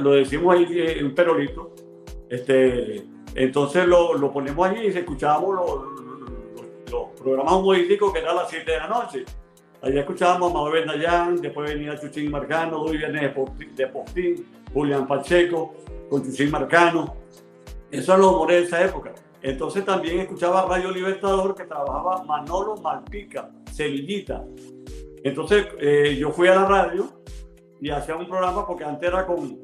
lo 0.00 0.10
decimos 0.12 0.54
ahí, 0.54 0.66
eh, 0.70 1.02
un 1.02 1.12
perolito. 1.12 1.74
Este, 2.30 3.02
entonces 3.34 3.84
lo, 3.84 4.14
lo 4.16 4.32
ponemos 4.32 4.68
allí 4.68 4.82
y 4.82 4.96
escuchábamos 4.96 5.56
los, 5.56 6.92
los, 6.92 7.20
programas 7.20 7.54
humorísticos 7.54 8.12
que 8.12 8.20
eran 8.20 8.36
las 8.36 8.48
7 8.50 8.70
de 8.70 8.78
la 8.78 8.86
noche. 8.86 9.24
Allá 9.82 9.98
escuchábamos 9.98 10.52
a 10.52 10.54
Mabel 10.54 10.86
Bendayán, 10.86 11.40
después 11.40 11.74
venía 11.74 11.98
Chuchín 11.98 12.30
Marcano, 12.30 12.84
Luis 12.86 12.98
Viernes 12.98 13.34
de 13.74 13.86
Postín, 13.88 14.46
Julián 14.72 15.08
Pacheco, 15.08 15.74
con 16.08 16.22
Chuchín 16.22 16.52
Marcano. 16.52 17.16
Eso 17.90 18.16
lo 18.16 18.30
humores 18.30 18.60
de 18.60 18.66
esa 18.68 18.84
época. 18.84 19.11
Entonces 19.42 19.84
también 19.84 20.20
escuchaba 20.20 20.66
Radio 20.68 20.90
Libertador 20.90 21.54
que 21.54 21.64
trabajaba 21.64 22.24
Manolo 22.24 22.76
Malpica, 22.76 23.50
Sevillita. 23.72 24.44
Entonces 25.24 25.66
eh, 25.80 26.16
yo 26.18 26.30
fui 26.30 26.48
a 26.48 26.54
la 26.54 26.64
radio 26.64 27.08
y 27.80 27.90
hacía 27.90 28.14
un 28.14 28.28
programa 28.28 28.64
porque 28.66 28.84
antes 28.84 29.08
era 29.08 29.26
con, 29.26 29.58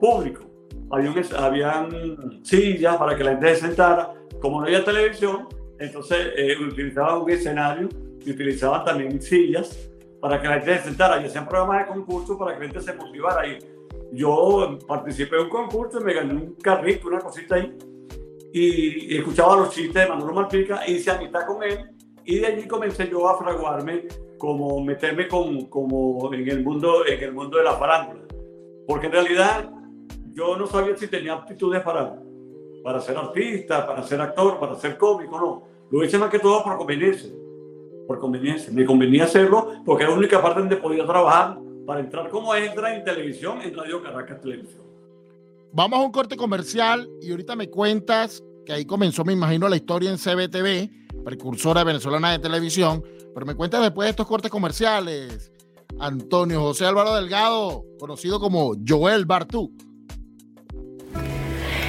público. 0.00 0.44
había 0.90 1.10
un, 1.10 1.22
habían 1.36 2.44
sillas 2.44 2.96
para 2.96 3.16
que 3.16 3.22
la 3.22 3.32
gente 3.32 3.54
se 3.54 3.60
sentara. 3.66 4.12
Como 4.40 4.60
no 4.60 4.66
había 4.66 4.84
televisión, 4.84 5.48
entonces 5.78 6.32
eh, 6.36 6.56
utilizaban 6.58 7.22
un 7.22 7.30
escenario 7.30 7.88
y 8.24 8.30
utilizaban 8.32 8.84
también 8.84 9.22
sillas 9.22 9.88
para 10.20 10.42
que 10.42 10.48
la 10.48 10.54
gente 10.54 10.78
se 10.78 10.84
sentara. 10.84 11.22
Y 11.22 11.26
hacían 11.26 11.46
programas 11.46 11.86
de 11.86 11.94
concurso 11.94 12.36
para 12.36 12.54
que 12.54 12.66
la 12.66 12.72
gente 12.72 12.80
se 12.80 12.94
motivara. 12.94 13.46
Y 13.46 13.58
yo 14.12 14.76
participé 14.88 15.36
en 15.36 15.42
un 15.42 15.48
concurso 15.50 16.00
y 16.00 16.04
me 16.04 16.14
gané 16.14 16.34
un 16.34 16.54
carrito, 16.54 17.06
una 17.06 17.20
cosita 17.20 17.54
ahí. 17.54 17.76
Y, 18.58 19.18
escuchaba 19.18 19.54
los 19.54 19.68
chistes 19.68 20.02
de 20.02 20.08
Manolo 20.08 20.32
Malpica 20.32 20.80
hice 20.88 21.10
amistad 21.10 21.46
con 21.46 21.62
él. 21.62 21.90
Y 22.24 22.38
de 22.38 22.46
allí 22.46 22.66
comencé 22.66 23.06
yo 23.06 23.28
a 23.28 23.36
fraguarme, 23.36 24.08
como 24.38 24.82
meterme 24.82 25.28
con, 25.28 25.66
como 25.66 26.32
en, 26.32 26.48
el 26.48 26.64
mundo, 26.64 27.06
en 27.06 27.22
el 27.22 27.34
mundo 27.34 27.58
de 27.58 27.64
la 27.64 27.74
farándula. 27.74 28.22
Porque 28.86 29.08
en 29.08 29.12
realidad 29.12 29.70
yo 30.32 30.56
no 30.56 30.66
sabía 30.66 30.96
si 30.96 31.06
tenía 31.06 31.34
aptitudes 31.34 31.82
para, 31.82 32.18
para 32.82 32.98
ser 33.02 33.18
artista, 33.18 33.86
para 33.86 34.02
ser 34.02 34.22
actor, 34.22 34.58
para 34.58 34.74
ser 34.76 34.96
cómico, 34.96 35.38
no. 35.38 35.62
Lo 35.90 36.02
hice 36.02 36.16
más 36.16 36.30
que 36.30 36.38
todo 36.38 36.64
por 36.64 36.78
conveniencia. 36.78 37.30
Por 38.06 38.18
conveniencia. 38.18 38.72
Me 38.72 38.86
convenía 38.86 39.24
hacerlo 39.24 39.82
porque 39.84 40.04
era 40.04 40.12
la 40.12 40.18
única 40.18 40.40
parte 40.40 40.60
donde 40.60 40.78
podía 40.78 41.04
trabajar 41.04 41.58
para 41.86 42.00
entrar 42.00 42.30
como 42.30 42.54
extra 42.54 42.96
en 42.96 43.04
televisión 43.04 43.60
en 43.60 43.76
Radio 43.76 44.02
Caracas 44.02 44.40
Televisión. 44.40 44.86
Vamos 45.72 45.98
a 45.98 46.02
un 46.02 46.10
corte 46.10 46.38
comercial 46.38 47.06
y 47.20 47.32
ahorita 47.32 47.54
me 47.54 47.68
cuentas 47.68 48.42
que 48.66 48.72
ahí 48.72 48.84
comenzó, 48.84 49.24
me 49.24 49.32
imagino, 49.32 49.68
la 49.68 49.76
historia 49.76 50.10
en 50.10 50.18
CBTV, 50.18 51.24
precursora 51.24 51.84
venezolana 51.84 52.32
de 52.32 52.40
televisión, 52.40 53.02
pero 53.32 53.46
me 53.46 53.54
cuentas 53.54 53.80
después 53.80 54.06
de 54.06 54.10
estos 54.10 54.26
cortes 54.26 54.50
comerciales. 54.50 55.52
Antonio 55.98 56.60
José 56.60 56.84
Álvaro 56.84 57.14
Delgado, 57.14 57.84
conocido 57.98 58.38
como 58.38 58.74
Joel 58.86 59.24
Bartú, 59.24 59.72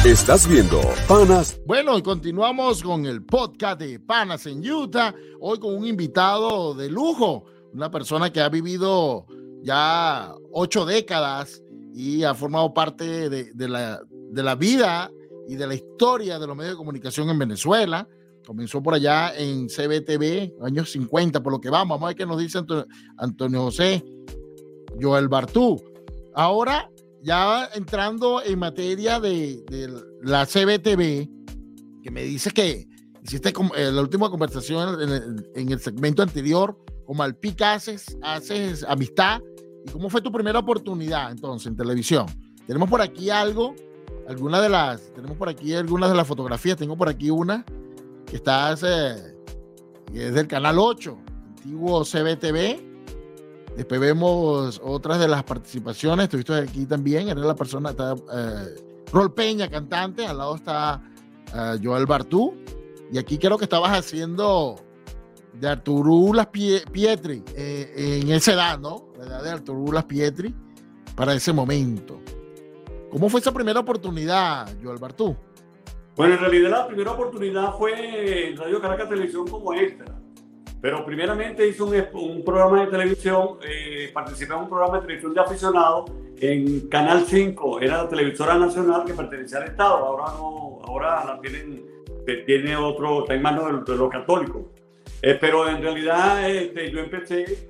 Estás 0.06 0.48
viendo 0.48 0.80
Panas. 1.08 1.60
Bueno, 1.66 1.98
y 1.98 2.02
continuamos 2.02 2.80
con 2.80 3.06
el 3.06 3.24
podcast 3.24 3.80
de 3.80 3.98
Panas 3.98 4.46
en 4.46 4.60
Utah. 4.64 5.12
Hoy 5.40 5.58
con 5.58 5.74
un 5.74 5.84
invitado 5.84 6.74
de 6.74 6.88
lujo, 6.88 7.44
una 7.72 7.90
persona 7.90 8.32
que 8.32 8.40
ha 8.40 8.48
vivido 8.48 9.26
ya 9.62 10.32
ocho 10.52 10.86
décadas 10.86 11.60
y 11.92 12.22
ha 12.22 12.34
formado 12.34 12.72
parte 12.72 13.28
de, 13.28 13.68
la, 13.68 14.00
de 14.06 14.42
la 14.44 14.54
vida 14.54 15.10
y 15.48 15.56
de 15.56 15.66
la 15.66 15.74
historia 15.74 16.38
de 16.38 16.46
los 16.46 16.56
medios 16.56 16.74
de 16.74 16.78
comunicación 16.78 17.28
en 17.28 17.40
Venezuela. 17.40 18.08
Comenzó 18.46 18.80
por 18.80 18.94
allá 18.94 19.36
en 19.36 19.66
CBTV, 19.66 20.64
años 20.64 20.92
50, 20.92 21.42
por 21.42 21.52
lo 21.52 21.60
que 21.60 21.68
vamos. 21.68 21.96
Vamos 21.96 22.04
a 22.04 22.08
ver 22.10 22.16
qué 22.16 22.26
nos 22.26 22.38
dice 22.38 22.60
Antonio, 23.18 23.62
José, 23.64 24.04
Joel 25.00 25.26
Bartú. 25.26 25.82
Ahora 26.32 26.88
ya 27.22 27.68
entrando 27.74 28.42
en 28.42 28.58
materia 28.58 29.20
de, 29.20 29.64
la 30.22 30.46
CBTV, 30.46 31.28
que 32.02 32.10
me 32.10 32.22
dice 32.22 32.50
que 32.50 32.88
hiciste 33.22 33.52
eh, 33.76 33.90
la 33.92 34.00
última 34.00 34.30
conversación 34.30 35.00
en 35.54 35.70
el, 35.70 35.80
segmento 35.80 36.22
anterior, 36.22 36.78
como 37.04 37.22
al 37.22 37.36
haces, 37.64 38.16
haces 38.22 38.84
amistad. 38.84 39.40
¿Y 39.84 39.90
cómo 39.90 40.10
fue 40.10 40.20
tu 40.20 40.32
primera 40.32 40.58
oportunidad 40.58 41.30
entonces 41.30 41.68
en 41.68 41.76
televisión? 41.76 42.26
Tenemos 42.66 42.88
por 42.88 43.00
aquí 43.00 43.30
algo, 43.30 43.74
algunas 44.28 44.62
de 44.62 44.68
las, 44.68 45.12
tenemos 45.14 45.36
por 45.36 45.48
aquí 45.48 45.74
algunas 45.74 46.10
de 46.10 46.16
las 46.16 46.26
fotografías, 46.26 46.76
tengo 46.76 46.96
por 46.96 47.08
aquí 47.08 47.30
una 47.30 47.64
que 48.26 48.36
está, 48.36 48.74
eh, 48.82 49.34
es 50.12 50.34
del 50.34 50.48
canal 50.48 50.78
8, 50.78 51.16
antiguo 51.48 52.02
CBTV, 52.04 52.95
Después 53.76 54.00
vemos 54.00 54.80
otras 54.82 55.18
de 55.18 55.28
las 55.28 55.44
participaciones. 55.44 56.24
Estuviste 56.24 56.54
aquí 56.54 56.86
también. 56.86 57.28
Era 57.28 57.40
la 57.40 57.54
persona, 57.54 57.90
está 57.90 58.14
eh, 58.32 58.74
Rol 59.12 59.34
Peña, 59.34 59.68
cantante. 59.68 60.26
Al 60.26 60.38
lado 60.38 60.56
está 60.56 61.02
eh, 61.54 61.78
Joel 61.82 62.06
Bartú. 62.06 62.54
Y 63.12 63.18
aquí 63.18 63.38
creo 63.38 63.58
que 63.58 63.64
estabas 63.64 63.96
haciendo 63.96 64.76
de 65.52 65.68
Arturo 65.68 66.32
Las 66.34 66.48
Pietri 66.48 67.42
eh, 67.54 68.20
en 68.22 68.30
esa 68.30 68.54
edad, 68.54 68.78
¿no? 68.78 69.12
La 69.18 69.26
edad 69.26 69.42
de 69.42 69.50
Arturo 69.50 69.92
Las 69.92 70.04
Pietri 70.04 70.54
para 71.14 71.34
ese 71.34 71.52
momento. 71.52 72.20
¿Cómo 73.10 73.28
fue 73.28 73.40
esa 73.40 73.52
primera 73.52 73.80
oportunidad, 73.80 74.68
Joel 74.82 74.98
Bartú? 74.98 75.36
Bueno, 76.16 76.34
en 76.34 76.40
realidad 76.40 76.70
la 76.70 76.86
primera 76.86 77.12
oportunidad 77.12 77.72
fue 77.76 78.48
en 78.48 78.56
Radio 78.56 78.80
Caracas 78.80 79.08
Televisión 79.08 79.46
como 79.46 79.72
extra. 79.74 80.15
Pero 80.86 81.04
primeramente 81.04 81.66
hice 81.66 81.82
un, 81.82 82.44
programa 82.44 82.84
de 82.84 82.92
televisión, 82.92 83.58
eh, 83.68 84.08
participé 84.14 84.54
en 84.54 84.60
un 84.60 84.68
programa 84.68 84.98
de 84.98 85.00
televisión 85.00 85.34
de 85.34 85.40
aficionados 85.40 86.12
en 86.38 86.88
Canal 86.88 87.24
5, 87.26 87.80
era 87.80 88.04
la 88.04 88.08
televisora 88.08 88.56
nacional 88.56 89.02
que 89.04 89.12
pertenecía 89.12 89.58
al 89.58 89.64
Estado, 89.64 89.96
ahora 89.96 90.32
no, 90.34 90.78
ahora 90.84 91.24
la 91.24 91.40
tienen, 91.40 91.84
tiene 92.46 92.76
otro, 92.76 93.22
está 93.22 93.34
en 93.34 93.42
manos 93.42 93.84
de, 93.84 93.96
los 93.96 94.08
católicos. 94.08 94.62
Eh, 95.22 95.36
pero 95.40 95.68
en 95.68 95.82
realidad 95.82 96.48
este, 96.48 96.88
yo 96.92 97.00
empecé 97.00 97.68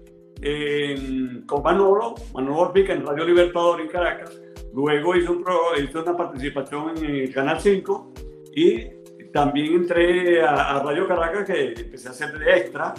con 1.46 1.62
Manolo, 1.62 2.16
Manolo 2.34 2.58
Orpica 2.58 2.92
en 2.92 3.06
Radio 3.06 3.24
Libertador 3.24 3.80
en 3.80 3.88
Caracas, 3.88 4.38
luego 4.74 5.16
hice, 5.16 5.30
un 5.30 5.42
hice 5.82 5.98
una 5.98 6.14
participación 6.14 6.98
en 6.98 7.04
el 7.06 7.32
Canal 7.32 7.62
5 7.62 8.12
y 8.54 8.95
también 9.36 9.74
entré 9.74 10.40
a, 10.42 10.80
Radio 10.82 11.06
Caracas, 11.06 11.44
que 11.44 11.74
empecé 11.76 12.08
a 12.08 12.12
hacer 12.12 12.38
de 12.38 12.56
extra, 12.56 12.94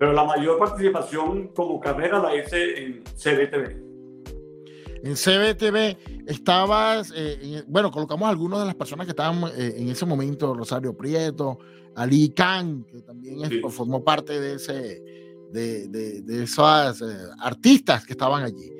pero 0.00 0.12
la 0.12 0.24
mayor 0.24 0.58
participación 0.58 1.46
como 1.54 1.78
carrera 1.78 2.18
la 2.18 2.34
hice 2.34 2.82
en 2.82 3.04
CBTV. 3.04 3.86
En 5.04 5.14
CBTV 5.14 5.96
estabas, 6.26 7.12
eh, 7.14 7.62
bueno, 7.68 7.92
colocamos 7.92 8.28
algunas 8.28 8.58
de 8.58 8.66
las 8.66 8.74
personas 8.74 9.06
que 9.06 9.12
estaban 9.12 9.44
eh, 9.56 9.74
en 9.76 9.88
ese 9.88 10.04
momento, 10.04 10.54
Rosario 10.54 10.92
Prieto, 10.92 11.60
Ali 11.94 12.30
Khan, 12.30 12.84
que 12.90 13.02
también 13.02 13.48
formó 13.70 14.02
parte 14.02 14.40
de, 14.40 14.54
ese, 14.54 15.00
de, 15.52 15.86
de, 15.86 16.42
esos 16.42 17.00
eh, 17.00 17.04
artistas 17.38 18.04
que 18.04 18.14
estaban 18.14 18.42
allí. 18.42 18.72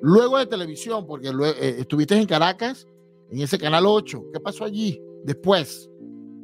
Luego 0.00 0.38
de 0.38 0.46
televisión, 0.46 1.06
porque 1.06 1.30
estuviste 1.78 2.16
en 2.16 2.26
Caracas, 2.26 2.88
en 3.30 3.42
ese 3.42 3.60
Canal 3.60 3.86
8, 3.86 4.24
¿qué 4.32 4.40
pasó 4.40 4.64
allí 4.64 5.00
después? 5.22 5.88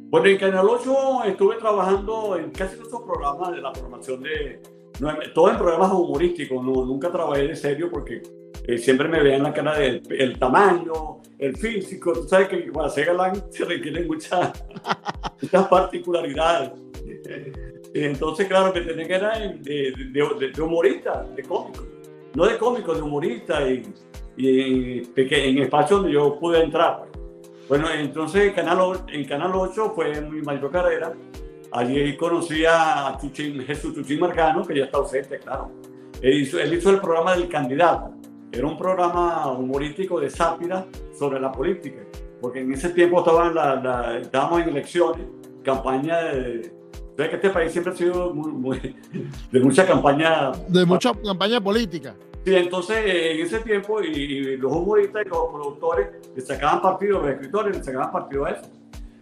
Bueno, 0.09 0.27
en 0.27 0.37
Canal 0.37 0.67
8 0.69 1.23
estuve 1.25 1.55
trabajando 1.55 2.37
en 2.37 2.51
casi 2.51 2.77
todos 2.77 2.91
los 2.91 3.01
programas 3.01 3.51
de 3.51 3.61
la 3.61 3.73
formación 3.73 4.21
de... 4.21 4.61
todo 5.33 5.49
en 5.49 5.57
programas 5.57 5.91
humorísticos, 5.91 6.63
no, 6.63 6.85
nunca 6.85 7.11
trabajé 7.11 7.47
de 7.47 7.55
serio 7.55 7.89
porque 7.91 8.21
eh, 8.67 8.77
siempre 8.77 9.07
me 9.07 9.21
veían 9.21 9.43
la 9.43 9.53
cara 9.53 9.77
del 9.77 10.01
el 10.09 10.37
tamaño, 10.37 11.21
el 11.39 11.57
físico. 11.57 12.13
Tú 12.13 12.27
sabes 12.27 12.49
que 12.49 12.57
para 12.71 12.89
ser 12.89 13.07
galán 13.07 13.51
se 13.51 13.65
requieren 13.65 14.07
muchas, 14.07 14.63
particularidades. 15.69 16.71
Entonces, 17.93 18.47
claro, 18.47 18.73
que 18.73 18.81
tenía 18.81 19.07
que 19.07 19.13
era 19.13 19.39
de, 19.39 19.93
de, 20.11 20.61
humorista, 20.61 21.23
de 21.35 21.43
cómico. 21.43 21.85
No 22.35 22.45
de 22.45 22.57
cómico, 22.57 22.93
de 22.93 23.01
humorista 23.01 23.67
y, 23.69 23.83
y 24.35 24.99
en, 24.99 25.13
en 25.15 25.57
espacio 25.59 25.97
donde 25.97 26.11
yo 26.11 26.37
pude 26.37 26.61
entrar. 26.61 26.99
Pues. 26.99 27.14
Bueno, 27.67 27.89
entonces 27.89 28.43
en 28.47 28.53
Canal, 28.53 29.03
en 29.07 29.25
Canal 29.25 29.51
8 29.53 29.93
fue 29.95 30.21
mi 30.21 30.41
mayor 30.41 30.71
carrera. 30.71 31.13
Allí 31.71 32.15
conocí 32.15 32.63
a 32.65 33.17
Jesús 33.67 33.95
Chuchín 33.95 34.19
Marcano, 34.19 34.63
que 34.63 34.77
ya 34.77 34.85
está 34.85 34.97
ausente, 34.99 35.39
claro. 35.39 35.71
Él 36.21 36.41
hizo, 36.41 36.59
él 36.59 36.73
hizo 36.73 36.91
el 36.91 37.01
programa 37.01 37.35
del 37.35 37.49
candidato. 37.49 38.13
Era 38.51 38.67
un 38.67 38.77
programa 38.77 39.47
humorístico 39.47 40.19
de 40.19 40.29
sátira 40.29 40.85
sobre 41.17 41.39
la 41.39 41.51
política, 41.51 42.01
porque 42.39 42.61
en 42.61 42.71
ese 42.71 42.89
tiempo 42.89 43.19
estaban 43.19 43.53
la, 43.53 44.19
estábamos 44.21 44.61
en 44.61 44.69
elecciones, 44.69 45.25
campaña 45.63 46.23
de, 46.23 46.71
que 47.17 47.35
este 47.35 47.49
país 47.49 47.71
siempre 47.71 47.91
ha 47.91 47.95
sido 47.95 48.33
muy, 48.33 48.95
de 49.51 49.59
mucha 49.59 49.85
campaña. 49.85 50.51
De 50.69 50.85
mucha 50.85 51.11
campaña 51.13 51.59
política. 51.59 52.15
Sí, 52.45 52.53
entonces 52.53 52.97
en 52.97 53.41
ese 53.41 53.59
tiempo 53.61 54.01
y, 54.03 54.55
los 54.57 54.71
humoristas 54.71 55.25
y 55.25 55.29
los 55.29 55.47
productores 55.51 56.07
le 56.35 56.41
sacaban 56.41 56.79
partido, 56.79 57.19
los 57.19 57.31
escritores 57.31 57.75
le 57.75 57.83
sacaban 57.83 58.11
partido 58.11 58.45
a 58.45 58.51
eso. 58.51 58.69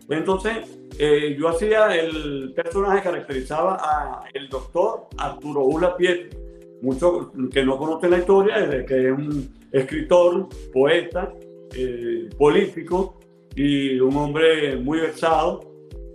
Entonces 0.10 0.78
eh, 1.00 1.34
yo 1.40 1.48
hacía 1.48 1.96
el 1.96 2.54
personaje 2.54 2.98
que 2.98 3.04
caracterizaba 3.04 3.78
a 3.82 4.26
el 4.34 4.50
doctor 4.50 5.08
Arturo 5.18 5.62
Ula 5.62 5.96
Pietri. 5.96 6.38
Muchos 6.82 7.28
que 7.54 7.64
no 7.64 7.78
conocen 7.78 8.12
la 8.12 8.18
historia, 8.18 8.58
es 8.58 8.86
que 8.86 9.08
es 9.08 9.12
un 9.14 9.50
escritor, 9.72 10.50
poeta, 10.74 11.34
eh, 11.76 12.30
político 12.38 13.20
y 13.56 14.02
un 14.02 14.18
hombre 14.18 14.76
muy 14.76 15.00
versado 15.00 15.62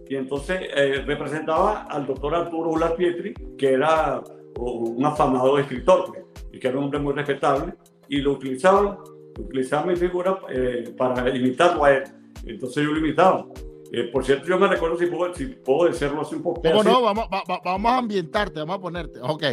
y 0.09 0.17
entonces 0.17 0.61
eh, 0.75 1.03
representaba 1.07 1.85
al 1.85 2.07
doctor 2.07 2.35
Arturo 2.35 2.71
Ular 2.71 2.97
Pietri, 2.97 3.35
que 3.57 3.73
era 3.73 4.23
un 4.59 5.05
afamado 5.05 5.59
escritor, 5.59 6.07
pues, 6.07 6.18
y 6.53 6.59
que 6.59 6.69
era 6.69 6.79
un 6.79 6.85
hombre 6.85 7.01
muy 7.01 7.13
respetable, 7.15 7.75
y 8.09 8.19
lo 8.19 8.33
utilizaban, 8.33 8.99
utilizaban 9.39 9.89
mi 9.89 9.97
figura 9.97 10.39
eh, 10.51 10.93
para 10.97 11.35
imitarlo 11.35 11.85
a 11.85 11.93
él. 11.93 12.05
Entonces 12.45 12.85
yo 12.85 12.93
lo 12.93 12.99
imitaba. 12.99 13.47
Eh, 13.93 14.05
por 14.13 14.25
cierto, 14.25 14.47
yo 14.47 14.59
me 14.59 14.69
recuerdo 14.69 14.99
si 14.99 15.07
puedo, 15.07 15.35
si 15.35 15.47
puedo 15.47 15.89
decirlo 15.91 16.21
así 16.21 16.35
un 16.35 16.43
poco. 16.43 16.63
¿Cómo 16.63 16.83
no? 16.83 17.03
Vamos, 17.03 17.27
vamos 17.65 17.93
a 17.93 17.99
ambientarte, 17.99 18.61
vamos 18.61 18.77
a 18.77 18.81
ponerte. 18.81 19.21
Ok. 19.23 19.45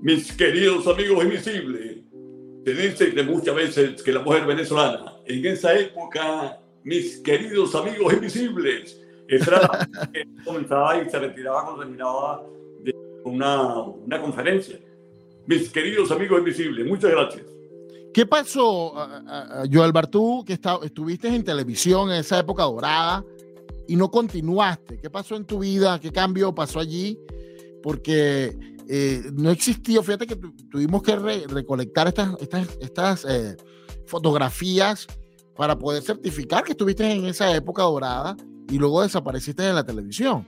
Mis 0.00 0.32
queridos 0.36 0.86
amigos 0.86 1.24
invisibles, 1.24 1.98
se 2.64 2.74
dice 2.74 3.14
que 3.14 3.22
muchas 3.22 3.54
veces 3.54 4.02
que 4.02 4.12
la 4.12 4.20
mujer 4.20 4.46
venezolana, 4.46 5.14
en 5.26 5.46
esa 5.46 5.76
época, 5.78 6.60
mis 6.84 7.18
queridos 7.18 7.74
amigos 7.74 8.12
invisibles, 8.12 9.00
esa 9.28 9.56
era 9.56 9.60
la 9.60 10.10
que 10.12 10.26
comenzaba 10.44 11.00
y 11.00 11.08
se 11.08 11.18
retiraba 11.18 11.64
cuando 11.64 11.82
terminaba 11.82 12.44
de 12.82 12.94
una, 13.24 13.82
una 13.82 14.20
conferencia. 14.20 14.78
Mis 15.46 15.70
queridos 15.70 16.10
amigos 16.10 16.38
invisibles, 16.38 16.86
muchas 16.86 17.10
gracias. 17.10 17.42
¿Qué 18.14 18.26
pasó, 18.26 18.94
Joel 19.72 19.92
Bartú, 19.92 20.44
que 20.46 20.58
estuviste 20.82 21.28
en 21.28 21.42
televisión 21.42 22.10
en 22.10 22.16
esa 22.16 22.38
época 22.38 22.64
dorada 22.64 23.24
y 23.88 23.96
no 23.96 24.10
continuaste? 24.10 24.98
¿Qué 24.98 25.08
pasó 25.08 25.34
en 25.34 25.46
tu 25.46 25.60
vida? 25.60 25.98
¿Qué 25.98 26.12
cambio 26.12 26.54
pasó 26.54 26.78
allí? 26.78 27.18
Porque 27.82 28.54
eh, 28.88 29.22
no 29.32 29.50
existió, 29.50 30.02
fíjate 30.02 30.26
que 30.26 30.36
tuvimos 30.70 31.02
que 31.02 31.16
recolectar 31.16 32.06
estas, 32.06 32.40
estas, 32.40 32.78
estas 32.80 33.24
eh, 33.24 33.56
fotografías 34.06 35.06
para 35.56 35.78
poder 35.78 36.02
certificar 36.02 36.64
que 36.64 36.72
estuviste 36.72 37.10
en 37.10 37.24
esa 37.24 37.54
época 37.54 37.82
dorada 37.82 38.36
y 38.70 38.78
luego 38.78 39.02
desapareciste 39.02 39.62
de 39.62 39.72
la 39.72 39.84
televisión. 39.84 40.46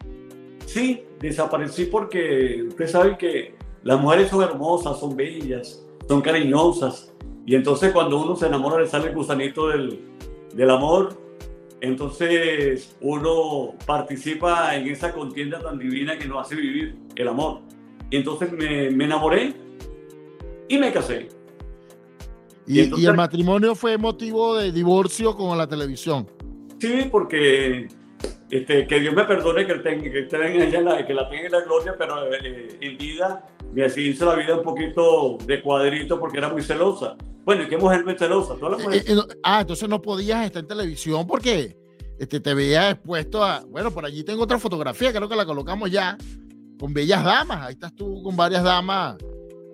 Sí, 0.66 1.02
desaparecí 1.20 1.86
porque 1.86 2.64
usted 2.68 2.86
sabe 2.86 3.16
que 3.16 3.54
las 3.84 4.00
mujeres 4.00 4.30
son 4.30 4.42
hermosas, 4.42 4.98
son 4.98 5.14
bellas, 5.14 5.84
son 6.08 6.22
cariñosas. 6.22 7.12
Y 7.46 7.54
entonces 7.54 7.92
cuando 7.92 8.22
uno 8.22 8.34
se 8.34 8.46
enamora 8.46 8.82
le 8.82 8.88
sale 8.88 9.08
el 9.08 9.14
gusanito 9.14 9.68
del, 9.68 10.00
del 10.54 10.70
amor. 10.70 11.22
Entonces 11.82 12.96
uno 13.02 13.74
participa 13.84 14.74
en 14.74 14.88
esa 14.88 15.12
contienda 15.12 15.60
tan 15.60 15.78
divina 15.78 16.18
que 16.18 16.26
nos 16.26 16.46
hace 16.46 16.56
vivir 16.56 16.96
el 17.14 17.28
amor. 17.28 17.60
Y 18.10 18.16
entonces 18.16 18.50
me, 18.52 18.90
me 18.90 19.04
enamoré 19.04 19.52
y 20.66 20.78
me 20.78 20.90
casé. 20.90 21.28
Y, 22.66 22.80
y, 22.98 23.04
el 23.04 23.14
matrimonio 23.14 23.74
fue 23.74 23.98
motivo 23.98 24.56
de 24.56 24.72
divorcio 24.72 25.36
con 25.36 25.58
la 25.58 25.66
televisión. 25.66 26.26
Sí, 26.78 27.08
porque 27.12 27.88
este, 28.50 28.86
que 28.86 29.00
Dios 29.00 29.14
me 29.14 29.24
perdone 29.24 29.66
que, 29.66 29.74
tenga, 29.76 30.02
que, 30.02 30.64
ella 30.64 30.80
la, 30.80 31.06
que 31.06 31.14
la 31.14 31.28
tenga 31.28 31.46
en 31.46 31.52
la 31.52 31.60
gloria, 31.62 31.94
pero 31.98 32.32
eh, 32.32 32.78
en 32.80 32.98
vida 32.98 33.46
me 33.72 33.86
hizo 33.86 34.26
la 34.26 34.36
vida 34.36 34.56
un 34.56 34.62
poquito 34.62 35.38
de 35.44 35.60
cuadrito 35.60 36.20
porque 36.20 36.38
era 36.38 36.48
muy 36.48 36.62
celosa. 36.62 37.16
Bueno, 37.44 37.64
¿y 37.64 37.68
qué 37.68 37.76
mujer 37.76 38.04
muy 38.04 38.16
celosa? 38.16 38.54
Eh, 38.92 39.04
eh, 39.06 39.16
ah, 39.42 39.62
entonces 39.62 39.88
no 39.88 40.00
podías 40.00 40.46
estar 40.46 40.62
en 40.62 40.68
televisión 40.68 41.26
porque 41.26 41.76
este, 42.18 42.40
te 42.40 42.54
veías 42.54 42.92
expuesto 42.92 43.42
a. 43.42 43.64
Bueno, 43.68 43.90
por 43.90 44.04
allí 44.04 44.22
tengo 44.22 44.44
otra 44.44 44.58
fotografía, 44.58 45.12
creo 45.12 45.28
que 45.28 45.36
la 45.36 45.44
colocamos 45.44 45.90
ya, 45.90 46.16
con 46.78 46.94
bellas 46.94 47.24
damas. 47.24 47.66
Ahí 47.66 47.74
estás 47.74 47.94
tú 47.94 48.22
con 48.22 48.36
varias 48.36 48.62
damas 48.62 49.16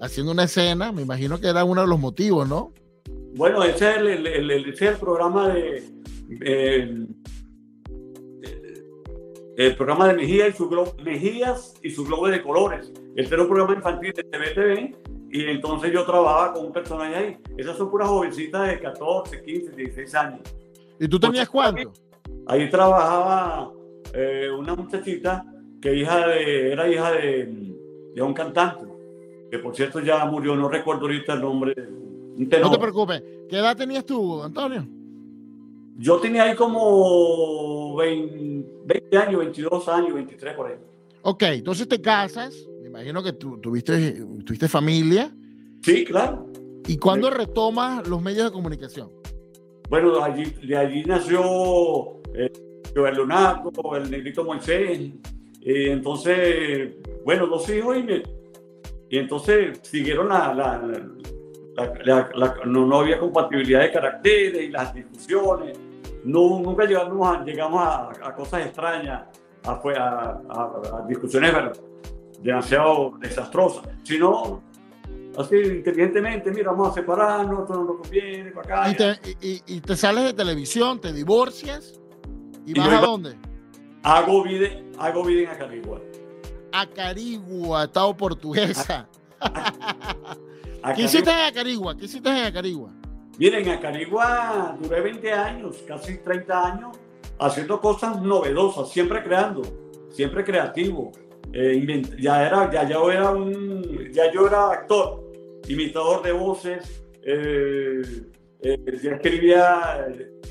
haciendo 0.00 0.32
una 0.32 0.44
escena. 0.44 0.90
Me 0.90 1.02
imagino 1.02 1.38
que 1.38 1.48
era 1.48 1.64
uno 1.64 1.82
de 1.82 1.86
los 1.86 1.98
motivos, 1.98 2.48
¿no? 2.48 2.72
Bueno, 3.34 3.62
ese 3.62 3.90
es 3.90 3.96
el, 3.98 4.26
el, 4.26 4.50
el 4.50 4.96
programa 4.96 5.48
de 5.48 5.84
el 9.66 9.76
programa 9.76 10.08
de 10.08 10.14
Mejía 10.14 10.48
y 10.48 10.52
su 10.52 10.70
globo, 10.70 10.94
Mejías 11.04 11.74
y 11.82 11.90
su 11.90 12.06
globo 12.06 12.28
de 12.28 12.42
colores. 12.42 12.90
Este 13.14 13.34
era 13.34 13.42
un 13.42 13.48
programa 13.50 13.74
infantil 13.74 14.14
de 14.14 14.24
TVTV 14.24 14.96
y 15.30 15.44
entonces 15.44 15.92
yo 15.92 16.06
trabajaba 16.06 16.54
con 16.54 16.64
un 16.64 16.72
personaje 16.72 17.14
ahí. 17.14 17.36
Esas 17.58 17.76
son 17.76 17.90
puras 17.90 18.08
jovencitas 18.08 18.68
de 18.68 18.80
14, 18.80 19.42
15, 19.42 19.72
16 19.76 20.14
años. 20.14 20.40
¿Y 20.98 21.06
tú 21.06 21.20
tenías 21.20 21.46
cuánto? 21.50 21.92
Ahí, 22.46 22.70
trabajaba 22.70 23.70
eh, 24.14 24.48
una 24.50 24.74
muchachita 24.74 25.44
que 25.82 25.94
hija 25.94 26.26
de, 26.26 26.72
era 26.72 26.88
hija 26.88 27.12
de, 27.12 27.74
de, 28.14 28.22
un 28.22 28.32
cantante, 28.32 28.86
que 29.50 29.58
por 29.58 29.76
cierto 29.76 30.00
ya 30.00 30.24
murió, 30.24 30.56
no 30.56 30.70
recuerdo 30.70 31.02
ahorita 31.02 31.34
el 31.34 31.40
nombre. 31.42 31.74
No 32.38 32.70
te 32.70 32.78
preocupes. 32.78 33.22
¿Qué 33.46 33.58
edad 33.58 33.76
tenías 33.76 34.06
tú, 34.06 34.42
Antonio? 34.42 34.86
Yo 35.98 36.16
tenía 36.16 36.44
ahí 36.44 36.54
como 36.54 37.94
20, 37.96 38.49
años, 39.18 39.40
22 39.40 39.88
años, 39.88 40.14
23 40.14 40.54
por 40.54 40.66
ahí. 40.68 40.76
Ok, 41.22 41.42
entonces 41.42 41.86
te 41.88 42.00
casas, 42.00 42.54
me 42.80 42.88
imagino 42.88 43.22
que 43.22 43.32
tú 43.34 43.58
tuviste, 43.58 44.24
tuviste 44.44 44.68
familia. 44.68 45.30
Sí, 45.82 46.04
claro. 46.04 46.46
¿Y 46.86 46.96
cuándo 46.96 47.30
retomas 47.30 48.06
los 48.08 48.22
medios 48.22 48.46
de 48.46 48.52
comunicación? 48.52 49.10
Bueno, 49.88 50.22
allí, 50.22 50.44
de 50.62 50.76
allí 50.76 51.04
nació 51.04 52.20
eh, 52.34 52.50
Joel 52.94 53.14
Leonardo, 53.14 53.70
el 53.96 54.10
negrito 54.10 54.44
Moisés. 54.44 55.10
Entonces, 55.62 56.94
bueno, 57.24 57.46
dos 57.46 57.68
hijos 57.68 57.96
y, 57.98 58.22
y 59.10 59.18
entonces 59.18 59.78
siguieron 59.82 60.28
la, 60.28 60.54
la, 60.54 60.80
la, 62.34 62.56
no, 62.64 62.86
no, 62.86 63.00
había 63.00 63.18
compatibilidad 63.18 63.82
de 63.82 63.92
caracteres 63.92 64.62
y 64.62 64.68
las 64.68 64.94
discusiones 64.94 65.78
no, 66.24 66.60
nunca 66.60 66.84
llegamos 66.84 67.28
a, 67.28 67.44
llegamos 67.44 67.82
a, 67.82 68.34
cosas 68.34 68.66
extrañas, 68.66 69.22
a, 69.64 69.72
a, 69.72 71.04
discusiones 71.08 71.52
demasiado 72.42 73.12
desastrosas, 73.20 73.86
sino 74.02 74.62
así 75.36 75.56
inteligentemente, 75.56 76.50
mira, 76.50 76.70
vamos 76.70 76.90
a 76.90 76.94
separarnos, 76.94 77.60
esto 77.60 77.74
no 77.74 77.84
nos 77.84 77.96
conviene, 78.00 78.50
para 78.50 78.84
acá. 78.84 78.90
¿Y 78.90 79.36
te, 79.38 79.62
y, 79.66 79.80
te, 79.80 79.96
sales 79.96 80.24
de 80.24 80.32
televisión, 80.32 81.00
te 81.00 81.12
divorcias 81.12 82.00
y, 82.66 82.78
vas 82.78 82.88
a 82.88 83.00
dónde? 83.00 83.36
Hago 84.02 84.42
vida, 84.42 84.68
hago 84.98 85.24
vida 85.24 85.42
en 85.42 85.48
Acarigua. 85.48 86.00
Acarigua, 86.72 87.84
estado 87.84 88.16
portuguesa. 88.16 89.08
¿Qué 90.96 91.02
hiciste 91.02 91.30
en 91.30 91.40
Acarigua? 91.40 91.96
¿Qué 91.96 92.06
hiciste 92.06 92.28
en 92.28 92.44
Acarigua? 92.44 92.90
Miren, 93.40 93.66
en 93.66 93.70
Acarigua 93.70 94.76
duré 94.78 95.00
20 95.00 95.32
años, 95.32 95.82
casi 95.88 96.18
30 96.18 96.66
años, 96.66 96.98
haciendo 97.38 97.80
cosas 97.80 98.20
novedosas, 98.20 98.90
siempre 98.90 99.22
creando, 99.22 99.62
siempre 100.10 100.44
creativo. 100.44 101.10
Eh, 101.50 102.04
ya, 102.18 102.46
era, 102.46 102.70
ya, 102.70 102.86
yo 102.86 103.10
era 103.10 103.30
un, 103.30 104.12
ya 104.12 104.30
yo 104.30 104.46
era 104.46 104.72
actor, 104.72 105.24
imitador 105.68 106.22
de 106.22 106.32
voces, 106.32 107.02
eh, 107.22 108.02
eh, 108.60 108.98
ya 109.02 109.12
escribía 109.12 110.06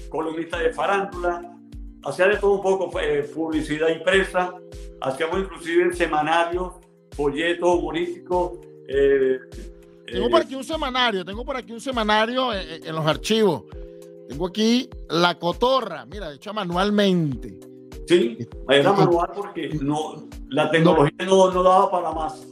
columnista 0.09 0.57
de 0.57 0.73
farándula, 0.73 1.59
hacía 2.03 2.27
de 2.27 2.37
todo 2.37 2.55
un 2.55 2.63
poco, 2.63 2.89
publicidad 3.35 3.89
impresa, 3.89 4.55
hacíamos 4.99 5.41
inclusive 5.41 5.93
semanarios, 5.93 6.73
folletos 7.11 7.69
humorísticos. 7.75 8.57
Tengo 10.11 10.29
por 10.29 10.41
aquí 10.41 10.55
un 10.55 10.63
semanario, 10.63 11.25
tengo 11.25 11.45
por 11.45 11.55
aquí 11.55 11.71
un 11.71 11.81
semanario 11.81 12.53
en, 12.53 12.85
en 12.85 12.95
los 12.95 13.05
archivos. 13.05 13.63
Tengo 14.27 14.47
aquí 14.47 14.89
La 15.09 15.39
Cotorra, 15.39 16.05
mira, 16.05 16.31
hecha 16.33 16.53
manualmente. 16.53 17.59
Sí, 18.07 18.37
era 18.69 18.93
manual 18.93 19.29
porque 19.35 19.69
no, 19.81 20.27
la 20.49 20.69
tecnología 20.71 21.25
no, 21.25 21.51
no 21.51 21.63
daba 21.63 21.91
para 21.91 22.11
más. 22.11 22.47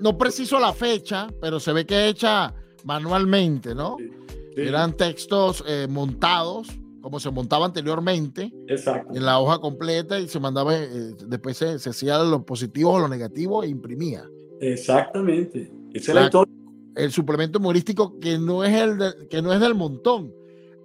No 0.00 0.16
preciso 0.16 0.60
la 0.60 0.72
fecha, 0.72 1.28
pero 1.40 1.58
se 1.58 1.72
ve 1.72 1.86
que 1.86 2.08
hecha 2.08 2.54
manualmente, 2.84 3.74
¿no? 3.74 3.96
Sí, 3.98 4.10
sí. 4.54 4.62
Eran 4.62 4.96
textos 4.96 5.64
eh, 5.66 5.86
montados, 5.88 6.68
como 7.00 7.18
se 7.18 7.30
montaba 7.30 7.66
anteriormente, 7.66 8.52
Exacto. 8.68 9.14
en 9.14 9.24
la 9.24 9.38
hoja 9.40 9.58
completa 9.60 10.18
y 10.20 10.28
se 10.28 10.38
mandaba, 10.38 10.76
eh, 10.76 11.14
después 11.26 11.56
se, 11.56 11.78
se 11.78 11.90
hacía 11.90 12.18
los 12.18 12.44
positivos 12.44 12.96
o 12.96 12.98
los 13.00 13.10
negativos 13.10 13.64
e 13.64 13.68
imprimía. 13.68 14.24
Exactamente. 14.60 15.70
Esa 15.94 16.12
es 16.12 16.14
la 16.14 16.24
historia. 16.24 16.55
El 16.96 17.12
suplemento 17.12 17.58
humorístico 17.58 18.18
que 18.18 18.38
no 18.38 18.64
es, 18.64 18.74
el 18.74 18.98
de- 18.98 19.28
que 19.28 19.42
no 19.42 19.52
es 19.52 19.60
del 19.60 19.74
montón. 19.74 20.32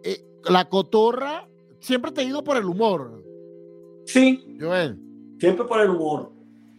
Eh, 0.04 0.24
la 0.50 0.68
cotorra 0.70 1.48
siempre 1.80 2.12
te 2.12 2.22
ha 2.22 2.24
ido 2.26 2.44
por 2.44 2.58
el 2.58 2.66
humor, 2.66 3.24
Sí, 4.06 4.58
Joel. 4.60 4.98
siempre 5.40 5.66
por 5.66 5.80
el 5.82 5.90
humor. 5.90 6.32